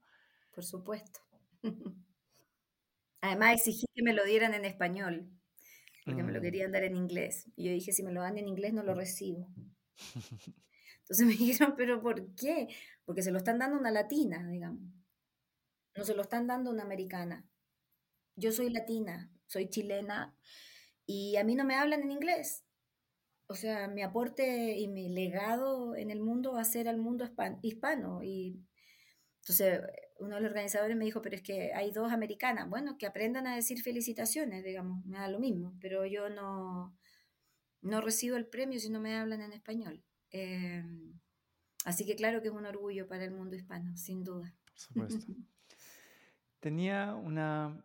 Por 0.50 0.64
supuesto. 0.64 1.20
Además 3.20 3.54
exigí 3.54 3.86
que 3.94 4.02
me 4.02 4.12
lo 4.12 4.24
dieran 4.24 4.52
en 4.52 4.64
español, 4.64 5.30
porque 6.04 6.24
me 6.24 6.32
lo 6.32 6.40
mm. 6.40 6.42
querían 6.42 6.72
dar 6.72 6.82
en 6.82 6.96
inglés. 6.96 7.48
Y 7.54 7.66
yo 7.66 7.70
dije, 7.70 7.92
si 7.92 8.02
me 8.02 8.10
lo 8.10 8.20
dan 8.20 8.36
en 8.36 8.48
inglés 8.48 8.72
no 8.72 8.82
lo 8.82 8.94
recibo. 8.94 9.48
Entonces 11.02 11.24
me 11.24 11.32
dijeron, 11.38 11.74
pero 11.76 12.02
¿por 12.02 12.34
qué? 12.34 12.66
Porque 13.04 13.22
se 13.22 13.30
lo 13.30 13.38
están 13.38 13.60
dando 13.60 13.78
una 13.78 13.92
latina, 13.92 14.44
digamos. 14.48 14.82
No 15.94 16.04
se 16.04 16.16
lo 16.16 16.22
están 16.22 16.48
dando 16.48 16.72
una 16.72 16.82
americana. 16.82 17.48
Yo 18.34 18.50
soy 18.50 18.70
latina, 18.70 19.30
soy 19.46 19.68
chilena 19.68 20.36
y 21.06 21.36
a 21.36 21.44
mí 21.44 21.54
no 21.54 21.64
me 21.64 21.76
hablan 21.76 22.02
en 22.02 22.10
inglés. 22.10 22.64
O 23.48 23.54
sea, 23.54 23.88
mi 23.88 24.02
aporte 24.02 24.76
y 24.76 24.88
mi 24.88 25.08
legado 25.08 25.96
en 25.96 26.10
el 26.10 26.20
mundo 26.20 26.52
va 26.52 26.60
a 26.60 26.64
ser 26.64 26.86
al 26.86 26.98
mundo 26.98 27.26
hispano. 27.62 28.22
Y 28.22 28.62
entonces 29.40 29.80
uno 30.18 30.36
de 30.36 30.42
los 30.42 30.50
organizadores 30.50 30.96
me 30.96 31.06
dijo, 31.06 31.22
pero 31.22 31.36
es 31.36 31.42
que 31.42 31.72
hay 31.72 31.90
dos 31.90 32.12
americanas. 32.12 32.68
Bueno, 32.68 32.98
que 32.98 33.06
aprendan 33.06 33.46
a 33.46 33.54
decir 33.54 33.80
felicitaciones, 33.80 34.64
digamos, 34.64 35.02
me 35.06 35.16
da 35.16 35.28
lo 35.28 35.38
mismo, 35.38 35.74
pero 35.80 36.04
yo 36.04 36.28
no, 36.28 36.94
no 37.80 38.00
recibo 38.02 38.36
el 38.36 38.46
premio 38.46 38.78
si 38.78 38.90
no 38.90 39.00
me 39.00 39.16
hablan 39.16 39.40
en 39.40 39.54
español. 39.54 40.04
Em, 40.30 41.18
así 41.86 42.04
que 42.04 42.16
claro 42.16 42.42
que 42.42 42.48
es 42.48 42.54
un 42.54 42.66
orgullo 42.66 43.06
para 43.06 43.24
el 43.24 43.30
mundo 43.30 43.56
hispano, 43.56 43.96
sin 43.96 44.24
duda. 44.24 44.54
Por 44.66 44.78
supuesto. 44.78 45.26
Tenía 46.60 47.14
una 47.14 47.82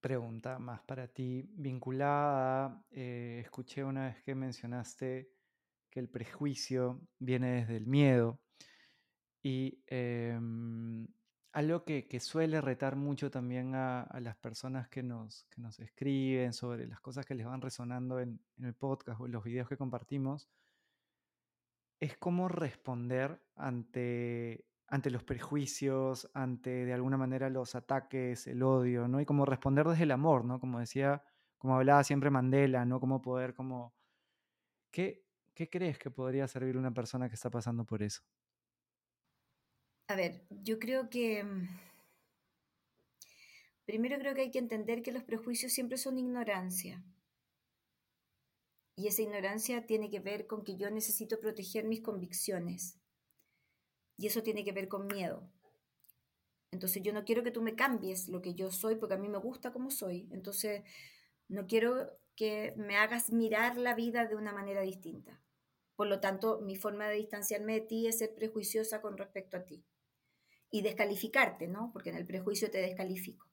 pregunta 0.00 0.58
más 0.58 0.80
para 0.82 1.08
ti 1.08 1.48
vinculada, 1.52 2.82
eh, 2.90 3.40
escuché 3.44 3.84
una 3.84 4.06
vez 4.06 4.22
que 4.22 4.34
mencionaste 4.34 5.30
que 5.90 6.00
el 6.00 6.08
prejuicio 6.08 7.00
viene 7.18 7.52
desde 7.52 7.76
el 7.76 7.86
miedo 7.86 8.40
y 9.42 9.82
em, 9.86 11.06
algo 11.52 11.84
que, 11.84 12.20
suele 12.20 12.60
retar 12.60 12.96
mucho 12.96 13.30
también 13.30 13.74
a, 13.74 14.06
las 14.20 14.36
personas 14.36 14.88
que 14.88 15.02
nos, 15.02 15.44
que 15.50 15.60
nos 15.60 15.80
escriben 15.80 16.52
sobre 16.52 16.86
las 16.86 17.00
cosas 17.00 17.26
que 17.26 17.34
les 17.34 17.46
van 17.46 17.60
resonando 17.60 18.20
en, 18.20 18.40
en 18.58 18.64
el 18.64 18.74
podcast 18.74 19.20
o 19.20 19.26
en 19.26 19.32
los 19.32 19.44
videos 19.44 19.68
que 19.68 19.76
compartimos 19.76 20.48
es 22.00 22.16
cómo 22.16 22.48
responder 22.48 23.42
ante, 23.56 24.64
ante 24.90 25.10
los 25.10 25.22
prejuicios, 25.22 26.28
ante 26.34 26.84
de 26.84 26.92
alguna 26.92 27.16
manera 27.16 27.48
los 27.48 27.76
ataques, 27.76 28.48
el 28.48 28.62
odio, 28.62 29.06
¿no? 29.06 29.20
Y 29.20 29.24
cómo 29.24 29.46
responder 29.46 29.86
desde 29.86 30.02
el 30.02 30.10
amor, 30.10 30.44
¿no? 30.44 30.58
Como 30.58 30.80
decía, 30.80 31.22
como 31.58 31.76
hablaba 31.76 32.02
siempre 32.02 32.28
Mandela, 32.28 32.84
¿no? 32.84 32.98
Cómo 33.00 33.22
poder, 33.22 33.54
como... 33.54 33.94
¿Qué, 34.90 35.24
¿Qué 35.54 35.70
crees 35.70 35.96
que 35.96 36.10
podría 36.10 36.48
servir 36.48 36.76
una 36.76 36.92
persona 36.92 37.28
que 37.28 37.36
está 37.36 37.50
pasando 37.50 37.84
por 37.84 38.02
eso? 38.02 38.22
A 40.08 40.16
ver, 40.16 40.44
yo 40.50 40.80
creo 40.80 41.08
que... 41.08 41.44
Mm, 41.44 41.68
primero 43.84 44.18
creo 44.18 44.34
que 44.34 44.40
hay 44.40 44.50
que 44.50 44.58
entender 44.58 45.02
que 45.02 45.12
los 45.12 45.22
prejuicios 45.22 45.72
siempre 45.72 45.98
son 45.98 46.18
ignorancia. 46.18 47.04
Y 48.96 49.06
esa 49.06 49.22
ignorancia 49.22 49.86
tiene 49.86 50.10
que 50.10 50.18
ver 50.18 50.48
con 50.48 50.64
que 50.64 50.76
yo 50.76 50.90
necesito 50.90 51.38
proteger 51.38 51.84
mis 51.84 52.02
convicciones. 52.02 52.99
Y 54.20 54.26
eso 54.26 54.42
tiene 54.42 54.64
que 54.64 54.72
ver 54.72 54.86
con 54.86 55.06
miedo. 55.06 55.50
Entonces 56.72 57.02
yo 57.02 57.14
no 57.14 57.24
quiero 57.24 57.42
que 57.42 57.50
tú 57.50 57.62
me 57.62 57.74
cambies 57.74 58.28
lo 58.28 58.42
que 58.42 58.54
yo 58.54 58.70
soy 58.70 58.96
porque 58.96 59.14
a 59.14 59.18
mí 59.18 59.30
me 59.30 59.38
gusta 59.38 59.72
como 59.72 59.90
soy. 59.90 60.28
Entonces 60.30 60.82
no 61.48 61.66
quiero 61.66 62.18
que 62.36 62.74
me 62.76 62.98
hagas 62.98 63.32
mirar 63.32 63.78
la 63.78 63.94
vida 63.94 64.26
de 64.26 64.36
una 64.36 64.52
manera 64.52 64.82
distinta. 64.82 65.40
Por 65.96 66.06
lo 66.06 66.20
tanto, 66.20 66.60
mi 66.60 66.76
forma 66.76 67.08
de 67.08 67.16
distanciarme 67.16 67.72
de 67.72 67.80
ti 67.80 68.08
es 68.08 68.18
ser 68.18 68.34
prejuiciosa 68.34 69.00
con 69.00 69.16
respecto 69.16 69.56
a 69.56 69.64
ti. 69.64 69.86
Y 70.70 70.82
descalificarte, 70.82 71.66
¿no? 71.66 71.90
Porque 71.90 72.10
en 72.10 72.16
el 72.16 72.26
prejuicio 72.26 72.70
te 72.70 72.82
descalifico. 72.82 73.46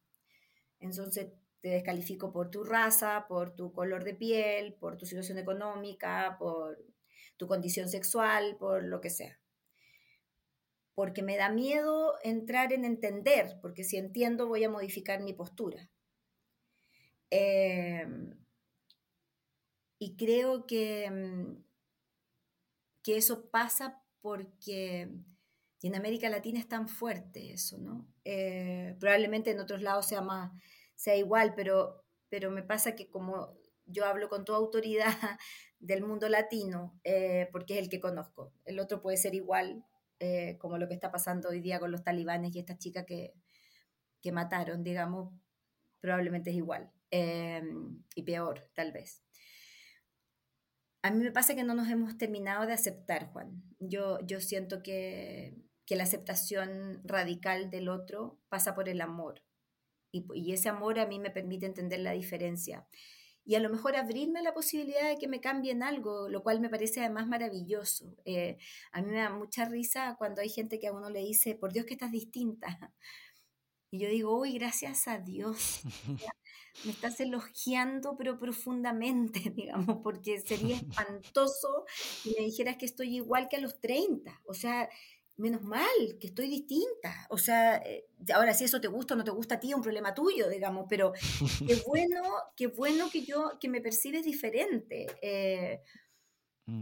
Entonces, 0.81 1.27
te 1.61 1.69
descalifico 1.69 2.33
por 2.33 2.51
tu 2.51 2.65
raza, 2.65 3.25
por 3.29 3.55
tu 3.55 3.71
color 3.71 4.03
de 4.03 4.15
piel, 4.15 4.73
por 4.73 4.97
tu 4.97 5.05
situación 5.05 5.37
económica, 5.37 6.35
por 6.37 6.77
tu 7.37 7.47
condición 7.47 7.87
sexual, 7.87 8.57
por 8.59 8.83
lo 8.83 8.99
que 8.99 9.09
sea. 9.09 9.39
Porque 10.97 11.21
me 11.21 11.37
da 11.37 11.49
miedo 11.49 12.15
entrar 12.23 12.73
en 12.73 12.83
entender, 12.83 13.59
porque 13.61 13.83
si 13.83 13.97
entiendo 13.97 14.47
voy 14.47 14.63
a 14.63 14.69
modificar 14.69 15.21
mi 15.21 15.33
postura. 15.33 15.91
Em, 17.29 18.33
y 19.99 20.15
creo 20.15 20.65
que, 20.65 21.09
mm, 21.11 21.63
que 23.03 23.17
eso 23.17 23.49
pasa 23.51 24.01
porque 24.21 25.07
en 25.83 25.95
América 25.95 26.29
Latina 26.29 26.59
es 26.59 26.67
tan 26.67 26.87
fuerte 26.87 27.53
eso, 27.53 27.77
¿no? 27.77 28.07
Eh, 28.25 28.95
probablemente 28.99 29.51
en 29.51 29.59
otros 29.59 29.81
lados 29.83 30.07
sea 30.07 30.21
más 30.21 30.51
sea 30.95 31.15
igual, 31.15 31.53
pero, 31.55 32.03
pero 32.29 32.51
me 32.51 32.63
pasa 32.63 32.95
que 32.95 33.09
como 33.09 33.55
yo 33.85 34.05
hablo 34.05 34.29
con 34.29 34.43
toda 34.45 34.57
autoridad 34.57 35.05
del 35.79 36.03
mundo 36.03 36.27
latino 36.27 36.99
eh, 37.03 37.49
porque 37.51 37.75
es 37.75 37.79
el 37.79 37.89
que 37.89 38.01
conozco. 38.01 38.51
El 38.65 38.79
otro 38.79 39.01
puede 39.01 39.17
ser 39.17 39.35
igual, 39.35 39.85
eh, 40.19 40.57
como 40.59 40.77
lo 40.77 40.87
que 40.87 40.93
está 40.93 41.11
pasando 41.11 41.49
hoy 41.49 41.61
día 41.61 41.79
con 41.79 41.91
los 41.91 42.03
talibanes 42.03 42.55
y 42.55 42.59
esta 42.59 42.77
chica 42.77 43.05
que, 43.05 43.33
que 44.21 44.31
mataron, 44.31 44.83
digamos, 44.83 45.33
probablemente 45.99 46.49
es 46.49 46.55
igual. 46.55 46.91
Em, 47.11 48.03
y 48.15 48.23
peor, 48.23 48.69
tal 48.73 48.91
vez. 48.91 49.23
A 51.03 51.11
mí 51.11 51.23
me 51.23 51.31
pasa 51.31 51.55
que 51.55 51.63
no 51.63 51.73
nos 51.73 51.89
hemos 51.89 52.17
terminado 52.17 52.65
de 52.65 52.73
aceptar, 52.73 53.31
Juan. 53.31 53.63
Yo, 53.79 54.19
yo 54.25 54.41
siento 54.41 54.83
que, 54.83 55.55
que 55.85 55.95
la 55.95 56.03
aceptación 56.03 57.01
radical 57.05 57.69
del 57.69 57.87
otro 57.89 58.39
pasa 58.49 58.75
por 58.75 58.89
el 58.89 59.01
amor. 59.01 59.43
Y, 60.11 60.25
y, 60.33 60.53
ese 60.53 60.69
amor 60.69 60.99
a 60.99 61.05
mí 61.05 61.19
me 61.19 61.31
permite 61.31 61.65
entender 61.65 61.99
la 61.99 62.11
diferencia. 62.11 62.87
Y 63.47 63.55
a 63.55 63.61
lo 63.61 63.69
mejor 63.69 63.95
abrirme 63.95 64.41
la 64.41 64.53
posibilidad 64.53 65.07
de 65.07 65.17
que 65.17 65.29
me 65.29 65.39
cambien 65.39 65.81
algo, 65.81 66.27
lo 66.27 66.43
cual 66.43 66.59
me 66.59 66.69
parece 66.69 66.99
además 66.99 67.27
maravilloso. 67.27 68.13
Eh, 68.25 68.57
a 68.91 69.01
mí 69.01 69.09
me 69.09 69.19
da 69.19 69.29
mucha 69.29 69.63
risa 69.63 70.17
cuando 70.17 70.41
hay 70.41 70.49
gente 70.49 70.79
que 70.79 70.87
a 70.87 70.91
uno 70.91 71.09
le 71.09 71.21
dice, 71.21 71.55
por 71.55 71.71
Dios 71.71 71.85
que 71.85 71.93
estás 71.93 72.11
distinta. 72.11 72.67
Y 73.89 73.99
yo 73.99 74.09
digo, 74.09 74.37
uy, 74.37 74.51
gracias 74.57 75.07
a 75.07 75.17
Dios. 75.17 75.79
me 76.83 76.91
estás 76.91 77.21
elogiando, 77.21 78.17
pero 78.17 78.37
profundamente, 78.37 79.39
digamos, 79.55 79.99
porque 80.03 80.41
sería 80.41 80.75
espantoso 80.75 81.85
si 82.21 82.35
me 82.37 82.43
dijeras 82.43 82.75
que 82.75 82.85
estoy 82.85 83.15
igual 83.15 83.47
que 83.47 83.55
a 83.55 83.61
los 83.61 83.79
30. 83.79 84.41
O 84.45 84.53
sea, 84.53 84.89
menos 85.37 85.61
mal, 85.63 86.17
que 86.19 86.27
estoy 86.27 86.49
distinta. 86.49 87.27
O 87.29 87.37
sea, 87.37 87.77
eh, 87.77 88.07
ahora 88.33 88.53
si 88.53 88.65
eso 88.65 88.81
te 88.81 88.87
gusta 88.87 89.13
o 89.13 89.17
no 89.17 89.23
te 89.23 89.31
gusta 89.31 89.55
a 89.55 89.59
ti, 89.59 89.69
es 89.69 89.75
un 89.75 89.81
problema 89.81 90.13
tuyo, 90.13 90.49
digamos, 90.49 90.85
pero 90.89 91.13
qué 91.13 91.75
bueno, 91.87 92.23
qué 92.55 92.67
bueno 92.67 93.09
que 93.11 93.23
yo, 93.23 93.57
que 93.59 93.69
me 93.69 93.81
percibes 93.81 94.25
diferente. 94.25 95.07
Eh, 95.21 95.81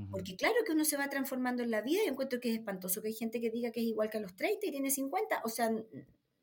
porque 0.09 0.35
claro 0.35 0.55
que 0.65 0.71
uno 0.71 0.83
se 0.83 0.97
va 0.97 1.09
transformando 1.09 1.61
en 1.61 1.69
la 1.69 1.81
vida 1.81 2.01
y 2.03 2.07
encuentro 2.07 2.39
que 2.39 2.49
es 2.49 2.55
espantoso 2.57 3.03
que 3.03 3.09
hay 3.09 3.13
gente 3.13 3.39
que 3.39 3.51
diga 3.51 3.71
que 3.71 3.81
es 3.81 3.85
igual 3.85 4.09
que 4.09 4.17
a 4.17 4.21
los 4.21 4.35
30 4.35 4.65
y 4.65 4.71
tiene 4.71 4.89
50. 4.89 5.41
O 5.43 5.49
sea, 5.49 5.69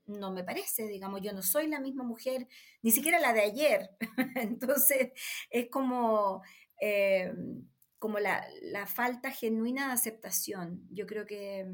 no 0.07 0.33
me 0.33 0.45
parece, 0.45 0.87
digamos, 0.87 1.23
yo 1.23 1.33
no 1.33 1.43
soy 1.43 1.67
la 1.67 1.81
misma 1.81 2.05
mujer, 2.05 2.47
ni 2.83 2.93
siquiera 2.93 3.19
la 3.19 3.33
de 3.33 3.41
ayer. 3.41 3.91
Entonces, 4.37 5.11
es 5.51 5.69
como, 5.71 6.43
eh, 6.81 7.33
como 8.03 8.19
la, 8.19 8.45
falta 8.87 9.31
genuina 9.31 9.87
de 9.87 9.93
aceptación. 9.93 10.85
Yo 10.91 11.07
creo 11.07 11.25
que, 11.25 11.65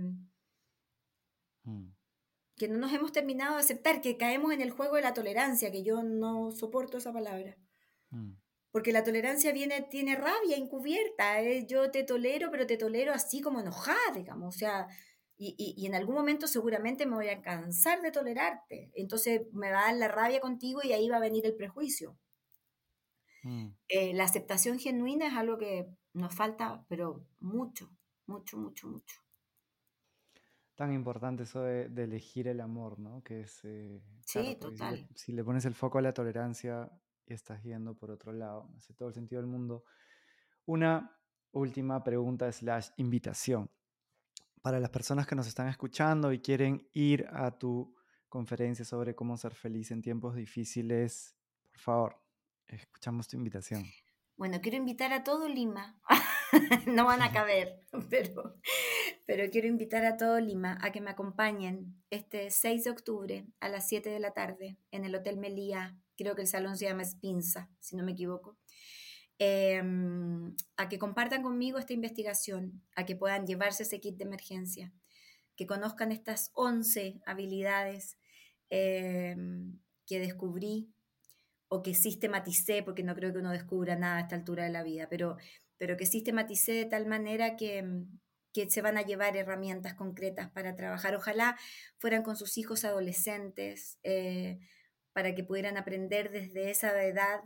mm. 1.64 1.90
que 2.54 2.68
no 2.68 2.76
nos 2.76 2.92
hemos 2.92 3.12
terminado 3.12 3.54
de 3.54 3.62
aceptar, 3.62 4.02
que 4.02 4.18
caemos 4.18 4.52
en 4.52 4.60
el 4.60 4.70
juego 4.70 4.96
de 4.96 5.02
la 5.02 5.14
tolerancia, 5.14 5.72
que 5.72 5.82
yo 5.82 6.02
no 6.02 6.52
soporto 6.52 6.98
esa 6.98 7.14
palabra. 7.14 7.56
Mm. 8.10 8.32
Porque 8.70 8.92
la 8.92 9.04
tolerancia 9.04 9.52
viene, 9.52 9.80
tiene 9.90 10.16
rabia 10.16 10.58
encubierta. 10.58 11.40
¿eh? 11.40 11.64
Yo 11.66 11.90
te 11.90 12.04
tolero, 12.04 12.50
pero 12.50 12.66
te 12.66 12.76
tolero 12.76 13.14
así 13.14 13.40
como 13.40 13.60
enojada, 13.60 14.12
digamos. 14.14 14.54
O 14.54 14.58
sea, 14.58 14.86
y, 15.38 15.86
en 15.86 15.94
algún 15.94 16.14
momento 16.14 16.46
seguramente 16.46 17.06
me 17.06 17.16
voy 17.16 17.28
a 17.30 17.40
cansar 17.40 18.02
de 18.02 18.12
tolerarte. 18.12 18.90
Entonces 18.92 19.46
me 19.54 19.70
va 19.70 19.80
a 19.80 19.86
dar 19.86 19.96
la 19.96 20.08
rabia 20.08 20.40
contigo 20.40 20.80
y 20.84 20.92
ahí 20.92 21.08
va 21.08 21.16
a 21.16 21.20
venir 21.20 21.46
el 21.46 21.56
prejuicio. 21.56 22.18
Mm. 23.42 23.68
Eh, 23.88 24.14
la 24.14 24.24
aceptación 24.24 24.78
genuina 24.78 25.26
es 25.28 25.34
algo 25.34 25.58
que 25.58 25.88
nos 26.14 26.34
falta, 26.34 26.84
pero 26.88 27.24
mucho, 27.40 27.90
mucho, 28.26 28.58
mucho, 28.58 28.88
mucho. 28.88 29.20
Tan 30.74 30.92
importante 30.92 31.42
eso 31.42 31.62
de, 31.62 31.86
elegir 32.02 32.46
el 32.46 32.60
amor, 32.60 32.98
¿no? 32.98 33.22
Que 33.22 33.40
es... 33.40 33.60
Eh, 33.64 34.00
sí, 34.24 34.56
total. 34.60 35.08
Si 35.14 35.32
le, 35.32 35.42
pones 35.42 35.64
el 35.64 35.74
foco 35.74 35.98
a 35.98 36.02
la 36.02 36.14
tolerancia 36.14 36.90
y 37.26 37.32
estás 37.34 37.62
yendo 37.64 37.94
por 37.94 38.10
otro 38.10 38.32
lado, 38.32 38.70
hace 38.76 38.94
todo 38.94 39.08
el 39.08 39.14
sentido 39.14 39.42
del 39.42 39.50
mundo. 39.50 39.84
Una 40.66 41.18
última 41.50 42.04
pregunta 42.04 42.50
slash 42.52 42.90
invitación 42.96 43.70
para 44.62 44.78
las 44.78 44.90
personas 44.90 45.26
que 45.26 45.34
nos 45.34 45.48
están 45.48 45.68
escuchando 45.68 46.32
y 46.32 46.40
quieren 46.40 46.88
ir 46.92 47.26
a 47.32 47.50
tu 47.58 47.94
conferencia 48.28 48.84
sobre 48.84 49.14
cómo 49.14 49.36
ser 49.36 49.54
feliz 49.54 49.90
en 49.90 50.02
tiempos 50.02 50.36
difíciles, 50.36 51.36
por 51.72 51.80
favor, 51.80 52.27
escuchamos 52.68 53.28
tu 53.28 53.36
invitación. 53.36 53.84
Bueno, 54.36 54.60
quiero 54.60 54.76
invitar 54.76 55.12
a 55.12 55.24
todo 55.24 55.48
Lima. 55.48 56.00
no 56.86 57.06
van 57.06 57.22
a 57.22 57.32
caber, 57.32 57.80
pero, 58.10 58.56
pero 59.26 59.50
quiero 59.50 59.66
invitar 59.66 60.04
a 60.04 60.16
todo 60.16 60.40
Lima 60.40 60.78
a 60.80 60.92
que 60.92 61.00
me 61.00 61.10
acompañen 61.10 62.00
este 62.10 62.50
6 62.50 62.84
de 62.84 62.90
octubre 62.90 63.46
a 63.60 63.68
las 63.68 63.88
7 63.88 64.08
de 64.10 64.20
la 64.20 64.32
tarde 64.32 64.76
en 64.90 65.04
el 65.04 65.14
Hotel 65.14 65.38
Melía. 65.38 65.98
Creo 66.16 66.34
que 66.34 66.42
el 66.42 66.48
salón 66.48 66.76
se 66.76 66.86
llama 66.86 67.04
Spinza, 67.04 67.70
si 67.80 67.96
no 67.96 68.04
me 68.04 68.12
equivoco. 68.12 68.56
Em, 69.40 70.56
a 70.76 70.88
que 70.88 70.98
compartan 70.98 71.42
conmigo 71.42 71.78
esta 71.78 71.92
investigación, 71.92 72.82
a 72.96 73.06
que 73.06 73.14
puedan 73.14 73.46
llevarse 73.46 73.84
ese 73.84 74.00
kit 74.00 74.16
de 74.16 74.24
emergencia, 74.24 74.92
que 75.54 75.66
conozcan 75.66 76.10
estas 76.10 76.50
11 76.54 77.20
habilidades 77.24 78.18
em, 78.70 79.78
que 80.06 80.18
descubrí 80.18 80.92
o 81.68 81.82
que 81.82 81.94
sistematicé, 81.94 82.82
porque 82.82 83.02
no 83.02 83.14
creo 83.14 83.32
que 83.32 83.38
uno 83.38 83.52
descubra 83.52 83.96
nada 83.96 84.18
a 84.18 84.20
esta 84.20 84.36
altura 84.36 84.64
de 84.64 84.70
la 84.70 84.82
vida, 84.82 85.08
pero, 85.08 85.36
pero 85.76 85.96
que 85.96 86.06
sistematicé 86.06 86.72
de 86.72 86.86
tal 86.86 87.06
manera 87.06 87.56
que, 87.56 87.84
que 88.52 88.70
se 88.70 88.82
van 88.82 88.96
a 88.96 89.02
llevar 89.02 89.36
herramientas 89.36 89.94
concretas 89.94 90.50
para 90.50 90.74
trabajar. 90.74 91.14
Ojalá 91.14 91.56
fueran 91.98 92.22
con 92.22 92.36
sus 92.36 92.58
hijos 92.58 92.84
adolescentes, 92.84 93.98
eh, 94.02 94.58
para 95.12 95.34
que 95.34 95.42
pudieran 95.42 95.76
aprender 95.76 96.30
desde 96.30 96.70
esa 96.70 97.02
edad 97.02 97.40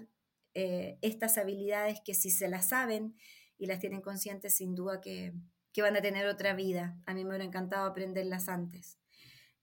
eh, 0.55 0.99
estas 1.01 1.39
habilidades 1.39 2.01
que 2.05 2.13
si 2.15 2.31
se 2.31 2.49
las 2.49 2.69
saben 2.69 3.17
y 3.57 3.67
las 3.67 3.79
tienen 3.79 4.03
conscientes, 4.03 4.57
sin 4.57 4.75
duda 4.75 5.01
que, 5.01 5.33
van 5.81 5.97
a 5.97 6.03
tener 6.03 6.27
otra 6.27 6.53
vida. 6.55 6.99
A 7.07 7.15
mí 7.15 7.25
me 7.25 7.31
hubiera 7.31 7.45
encantado 7.45 7.87
aprenderlas 7.87 8.49
antes, 8.49 8.99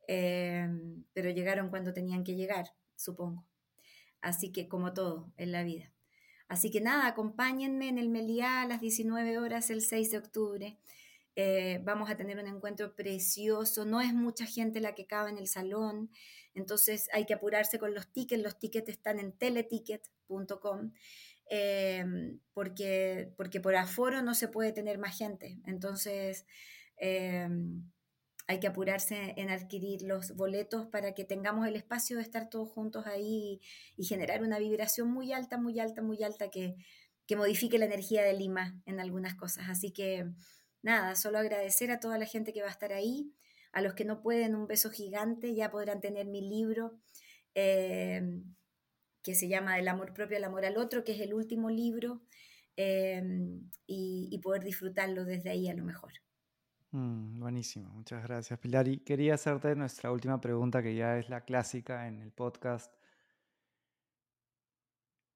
em, 0.07 1.03
pero 1.13 1.29
llegaron 1.29 1.69
cuando 1.69 1.93
tenían 1.93 2.23
que 2.23 2.35
llegar, 2.35 2.73
supongo. 2.95 3.48
Así 4.21 4.51
que 4.51 4.67
como 4.67 4.93
todo 4.93 5.31
en 5.37 5.51
la 5.51 5.63
vida. 5.63 5.93
Así 6.47 6.71
que 6.71 6.81
nada, 6.81 7.07
acompáñenme 7.07 7.89
en 7.89 7.99
el 7.99 8.09
Meliá 8.09 8.61
a 8.61 8.67
las 8.67 8.81
19 8.81 9.37
horas 9.37 9.69
el 9.69 9.81
6 9.81 10.11
de 10.11 10.17
octubre. 10.17 10.77
Eh, 11.35 11.79
vamos 11.83 12.09
a 12.09 12.17
tener 12.17 12.39
un 12.39 12.47
encuentro 12.47 12.95
precioso. 12.95 13.85
No 13.85 14.01
es 14.01 14.13
mucha 14.13 14.45
gente 14.45 14.81
la 14.81 14.95
que 14.95 15.05
cabe 15.05 15.29
en 15.29 15.37
el 15.37 15.47
salón. 15.47 16.09
Entonces 16.53 17.07
hay 17.13 17.25
que 17.25 17.33
apurarse 17.33 17.79
con 17.79 17.93
los 17.93 18.11
tickets, 18.11 18.43
los 18.43 18.59
tickets 18.59 18.89
están 18.89 19.19
en 19.19 19.31
teleticket.com, 19.31 20.91
em, 21.49 22.39
porque, 22.53 23.31
porque 23.37 23.61
por 23.61 23.75
aforo 23.75 24.21
no 24.21 24.33
se 24.35 24.47
puede 24.47 24.71
tener 24.73 24.97
más 24.97 25.17
gente. 25.17 25.59
Entonces 25.65 26.45
em, 26.97 27.89
hay 28.49 28.59
que 28.59 28.65
apurarse 28.65 29.35
en 29.37 29.51
adquirir 29.51 30.01
los 30.01 30.35
boletos 30.35 30.87
para 30.87 31.13
que 31.13 31.23
tengamos 31.23 31.67
el 31.67 31.75
espacio 31.75 32.17
de 32.17 32.23
estar 32.23 32.49
todos 32.49 32.67
juntos 32.67 33.05
ahí 33.05 33.61
y, 33.95 34.05
generar 34.05 34.41
una 34.41 34.57
vibración 34.57 35.11
muy 35.11 35.31
alta, 35.31 35.59
muy 35.59 35.79
alta, 35.79 36.01
muy 36.01 36.23
alta 36.23 36.49
que, 36.49 36.75
que 37.27 37.35
modifique 37.35 37.77
la 37.77 37.85
energía 37.85 38.23
de 38.23 38.33
Lima 38.33 38.81
en 38.87 38.99
algunas 38.99 39.35
cosas. 39.35 39.69
Así 39.69 39.93
que 39.93 40.31
nada, 40.81 41.15
solo 41.15 41.37
agradecer 41.37 41.91
a 41.91 41.99
toda 41.99 42.17
la 42.17 42.25
gente 42.25 42.51
que 42.51 42.63
va 42.63 42.69
a 42.69 42.71
estar 42.71 42.91
ahí. 42.91 43.31
A 43.71 43.83
los 43.83 43.93
que 43.93 44.03
no 44.03 44.19
pueden, 44.19 44.55
un 44.55 44.65
beso 44.65 44.89
gigante, 44.89 45.53
ya 45.53 45.69
podrán 45.69 46.01
tener 46.01 46.25
mi 46.25 46.41
libro 46.41 46.97
eh, 47.53 48.23
que 49.21 49.35
se 49.35 49.47
llama 49.47 49.77
El 49.77 49.87
amor 49.87 50.11
propio, 50.15 50.37
el 50.37 50.43
amor 50.43 50.65
al 50.65 50.77
otro, 50.77 51.03
que 51.03 51.11
es 51.11 51.21
el 51.21 51.35
último 51.35 51.69
libro, 51.69 52.23
eh, 52.77 53.21
y, 53.85 54.39
poder 54.41 54.63
disfrutarlo 54.63 55.23
desde 55.23 55.51
ahí 55.51 55.69
a 55.69 55.75
lo 55.75 55.83
mejor. 55.83 56.13
Mm, 56.91 57.39
buenísimo, 57.39 57.89
muchas 57.89 58.23
gracias 58.23 58.59
Pilar. 58.59 58.87
Y 58.87 58.99
quería 58.99 59.35
hacerte 59.35 59.75
nuestra 59.75 60.11
última 60.11 60.39
pregunta, 60.41 60.81
que 60.83 60.95
ya 60.95 61.17
es 61.17 61.29
la 61.29 61.41
clásica 61.41 62.07
en 62.07 62.21
el 62.21 62.31
podcast. 62.31 62.91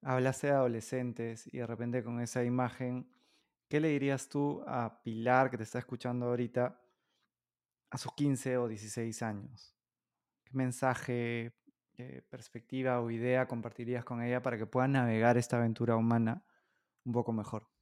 Hablaste 0.01 0.47
de 0.47 0.53
adolescentes 0.53 1.47
y 1.51 1.57
de 1.59 1.65
repente 1.67 2.03
con 2.03 2.19
esa 2.19 2.43
imagen, 2.43 3.07
¿qué 3.69 3.79
le 3.79 3.89
dirías 3.89 4.27
tú 4.29 4.63
a 4.67 5.01
Pilar 5.03 5.49
que 5.49 5.57
te 5.57 5.63
está 5.63 5.79
escuchando 5.79 6.27
ahorita 6.27 6.79
a 7.91 7.97
sus 7.97 8.13
15 8.13 8.57
o 8.57 8.67
16 8.67 9.21
años? 9.23 9.75
¿Qué 10.43 10.51
mensaje, 10.53 11.53
eh, 11.97 12.21
perspectiva 12.29 12.99
o 13.01 13.11
idea 13.11 13.47
compartirías 13.47 14.03
con 14.05 14.21
ella 14.21 14.41
para 14.41 14.57
que 14.57 14.65
pueda 14.65 14.87
navegar 14.87 15.37
esta 15.37 15.57
aventura 15.57 15.95
humana 15.95 16.43
un 17.05 17.13
poco 17.13 17.31
mejor? 17.33 17.72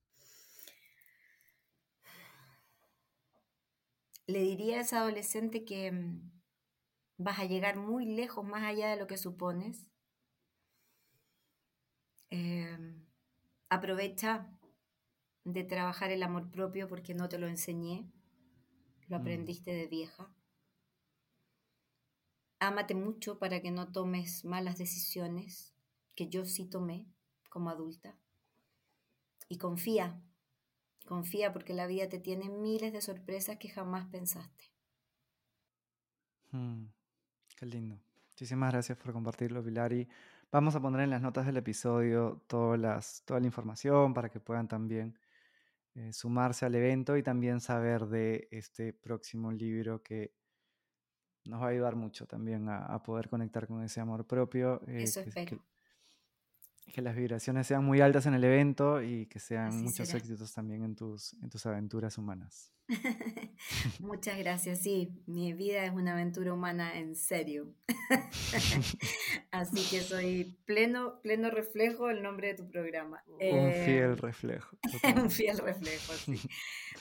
Le 4.31 4.39
diría 4.39 4.77
a 4.77 4.81
esa 4.81 4.99
adolescente 5.01 5.65
que 5.65 5.91
mm, 5.91 6.31
vas 7.17 7.39
a 7.39 7.45
llegar 7.45 7.75
muy 7.75 8.05
lejos, 8.05 8.45
más 8.45 8.63
allá 8.63 8.89
de 8.89 8.95
lo 8.95 9.07
que 9.07 9.17
supones. 9.17 9.87
Em, 12.29 13.05
aprovecha 13.69 14.47
de 15.43 15.63
trabajar 15.65 16.11
el 16.11 16.23
amor 16.23 16.49
propio 16.49 16.87
porque 16.87 17.13
no 17.13 17.27
te 17.27 17.37
lo 17.39 17.47
enseñé 17.47 18.09
lo 19.11 19.17
mm. 19.17 19.21
aprendiste 19.21 19.71
de 19.73 19.87
vieja. 19.87 20.33
Ámate 22.59 22.95
mucho 22.95 23.37
para 23.39 23.61
que 23.61 23.71
no 23.71 23.91
tomes 23.91 24.45
malas 24.45 24.77
decisiones, 24.77 25.73
que 26.15 26.29
yo 26.29 26.45
sí 26.45 26.65
tomé 26.65 27.07
como 27.49 27.69
adulta. 27.69 28.17
y 29.49 29.57
confía, 29.57 30.23
confía 31.05 31.51
porque 31.53 31.73
la 31.73 31.87
vida 31.87 32.09
te 32.09 32.19
tiene 32.19 32.49
miles 32.49 32.93
de 32.93 33.01
sorpresas 33.01 33.57
que 33.57 33.69
jamás 33.69 34.07
pensaste. 34.07 34.71
Mm, 36.51 36.85
qué 37.57 37.65
lindo. 37.65 37.99
Muchísimas 38.29 38.71
gracias 38.71 38.97
por 38.97 39.13
compartirlo, 39.13 39.63
Pilar. 39.63 39.93
Y 39.93 40.07
vamos 40.51 40.75
a 40.75 40.81
poner 40.81 41.01
en 41.01 41.09
las 41.09 41.21
notas 41.21 41.45
del 41.45 41.57
episodio 41.57 42.41
todas 42.47 42.79
las, 42.79 43.23
toda 43.25 43.39
la 43.39 43.45
información 43.45 44.13
para 44.13 44.29
que 44.29 44.39
puedan 44.39 44.67
también 44.67 45.17
eh, 45.95 46.13
sumarse 46.13 46.65
al 46.65 46.75
evento 46.75 47.17
y 47.17 47.23
también 47.23 47.59
saber 47.59 48.05
de 48.07 48.47
este 48.51 48.93
próximo 48.93 49.51
libro 49.51 50.01
que 50.01 50.33
nos 51.45 51.61
va 51.61 51.67
a 51.67 51.69
ayudar 51.69 51.95
mucho 51.95 52.25
también 52.25 52.69
a, 52.69 53.01
poder 53.03 53.29
conectar 53.29 53.67
con 53.67 53.83
ese 53.83 53.99
amor 53.99 54.25
propio. 54.25 54.81
Eh, 54.87 55.03
Eso 55.03 55.21
espero 55.21 55.57
que 55.57 55.70
las 56.99 57.15
vibraciones 57.15 57.67
sean 57.67 57.85
muy 57.85 58.01
altas 58.01 58.25
en 58.25 58.33
el 58.33 58.43
evento 58.43 59.01
y 59.01 59.27
que 59.27 59.39
sean 59.39 59.83
muchos 59.83 60.13
éxitos 60.13 60.53
también 60.53 60.83
en 60.83 60.95
tus, 60.95 61.33
en 61.41 61.49
tus 61.49 61.65
aventuras 61.65 62.17
humanas. 62.17 62.73
Muchas 63.99 64.37
gracias, 64.37 64.79
sí, 64.81 65.09
mi 65.25 65.53
vida 65.53 65.85
es 65.85 65.91
una 65.91 66.13
aventura 66.13 66.53
humana 66.53 66.97
en 66.97 67.15
serio. 67.15 67.73
Así 69.51 69.87
que 69.89 70.01
soy 70.01 70.57
pleno, 70.65 71.21
pleno 71.21 71.49
reflejo 71.49 72.09
el 72.09 72.21
nombre 72.21 72.49
de 72.49 72.53
tu 72.55 72.69
programa. 72.69 73.23
Un 73.27 73.71
fiel 73.71 74.11
eh, 74.11 74.15
reflejo. 74.15 74.77
un 75.15 75.29
fiel 75.29 75.57
reflejo, 75.59 76.13
sí. 76.13 76.39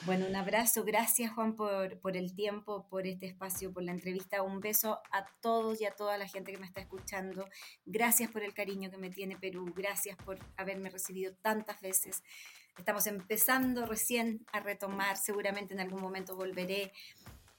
Bueno, 0.06 0.26
un 0.26 0.36
abrazo, 0.36 0.84
gracias 0.84 1.32
Juan 1.32 1.54
por, 1.56 1.98
por 2.00 2.16
el 2.16 2.34
tiempo, 2.34 2.88
por 2.88 3.06
este 3.06 3.26
espacio, 3.26 3.72
por 3.72 3.82
la 3.82 3.92
entrevista. 3.92 4.42
Un 4.42 4.60
beso 4.60 5.00
a 5.12 5.24
todos 5.40 5.80
y 5.80 5.86
a 5.86 5.92
toda 5.92 6.18
la 6.18 6.28
gente 6.28 6.52
que 6.52 6.58
me 6.58 6.66
está 6.66 6.80
escuchando. 6.80 7.46
Gracias 7.84 8.30
por 8.30 8.42
el 8.42 8.54
cariño 8.54 8.90
que 8.90 8.98
me 8.98 9.10
tiene 9.10 9.36
Perú, 9.36 9.72
gracias 9.80 10.16
por 10.18 10.38
haberme 10.56 10.90
recibido 10.90 11.32
tantas 11.42 11.80
veces. 11.80 12.22
Estamos 12.78 13.06
empezando 13.06 13.86
recién 13.86 14.46
a 14.52 14.60
retomar, 14.60 15.16
seguramente 15.16 15.74
en 15.74 15.80
algún 15.80 16.00
momento 16.00 16.36
volveré 16.36 16.92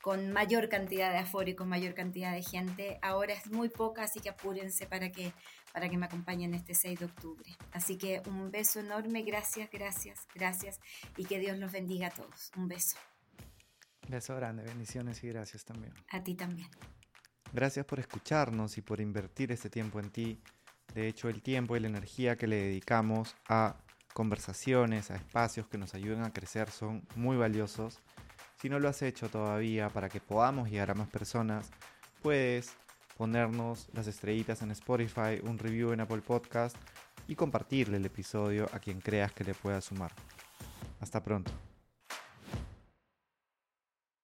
con 0.01 0.31
mayor 0.31 0.67
cantidad 0.67 1.11
de 1.11 1.19
aforo 1.19 1.49
y 1.49 1.55
con 1.55 1.69
mayor 1.69 1.93
cantidad 1.93 2.33
de 2.33 2.41
gente. 2.41 2.97
Ahora 3.01 3.33
es 3.33 3.51
muy 3.51 3.69
poca, 3.69 4.03
así 4.03 4.19
que 4.19 4.29
apúrense 4.29 4.87
para 4.87 5.11
que, 5.11 5.31
para 5.73 5.89
que 5.89 5.97
me 5.97 6.07
acompañen 6.07 6.53
este 6.53 6.73
6 6.73 6.99
de 6.99 7.05
octubre. 7.05 7.57
Así 7.71 7.97
que 7.97 8.21
un 8.25 8.51
beso 8.51 8.79
enorme, 8.79 9.21
gracias, 9.21 9.69
gracias, 9.69 10.27
gracias 10.33 10.79
y 11.17 11.25
que 11.25 11.39
Dios 11.39 11.57
los 11.57 11.71
bendiga 11.71 12.07
a 12.07 12.11
todos. 12.11 12.51
Un 12.57 12.67
beso. 12.67 12.97
Beso 14.07 14.35
grande, 14.35 14.63
bendiciones 14.63 15.23
y 15.23 15.27
gracias 15.27 15.63
también. 15.63 15.93
A 16.09 16.23
ti 16.23 16.35
también. 16.35 16.69
Gracias 17.53 17.85
por 17.85 17.99
escucharnos 17.99 18.77
y 18.77 18.81
por 18.81 19.01
invertir 19.01 19.51
este 19.51 19.69
tiempo 19.69 19.99
en 19.99 20.09
ti. 20.09 20.41
De 20.93 21.07
hecho, 21.07 21.29
el 21.29 21.41
tiempo 21.41 21.75
y 21.75 21.79
la 21.79 21.87
energía 21.87 22.35
que 22.35 22.47
le 22.47 22.57
dedicamos 22.57 23.35
a 23.47 23.75
conversaciones, 24.13 25.09
a 25.09 25.15
espacios 25.15 25.67
que 25.67 25.77
nos 25.77 25.93
ayuden 25.93 26.23
a 26.23 26.33
crecer 26.33 26.69
son 26.69 27.07
muy 27.15 27.37
valiosos. 27.37 27.99
Si 28.61 28.69
no 28.69 28.79
lo 28.79 28.89
has 28.89 29.01
hecho 29.01 29.29
todavía 29.29 29.89
para 29.89 30.09
que 30.09 30.19
podamos 30.19 30.69
llegar 30.69 30.91
a 30.91 30.95
más 30.95 31.07
personas, 31.07 31.71
puedes 32.21 32.73
ponernos 33.17 33.89
las 33.93 34.07
estrellitas 34.07 34.61
en 34.61 34.71
Spotify, 34.71 35.39
un 35.43 35.57
review 35.57 35.93
en 35.93 36.01
Apple 36.01 36.21
Podcast 36.21 36.75
y 37.27 37.35
compartirle 37.35 37.97
el 37.97 38.05
episodio 38.05 38.69
a 38.73 38.79
quien 38.79 38.99
creas 38.99 39.31
que 39.31 39.43
le 39.43 39.53
pueda 39.53 39.79
sumar. 39.81 40.11
Hasta 40.99 41.23
pronto. 41.23 41.70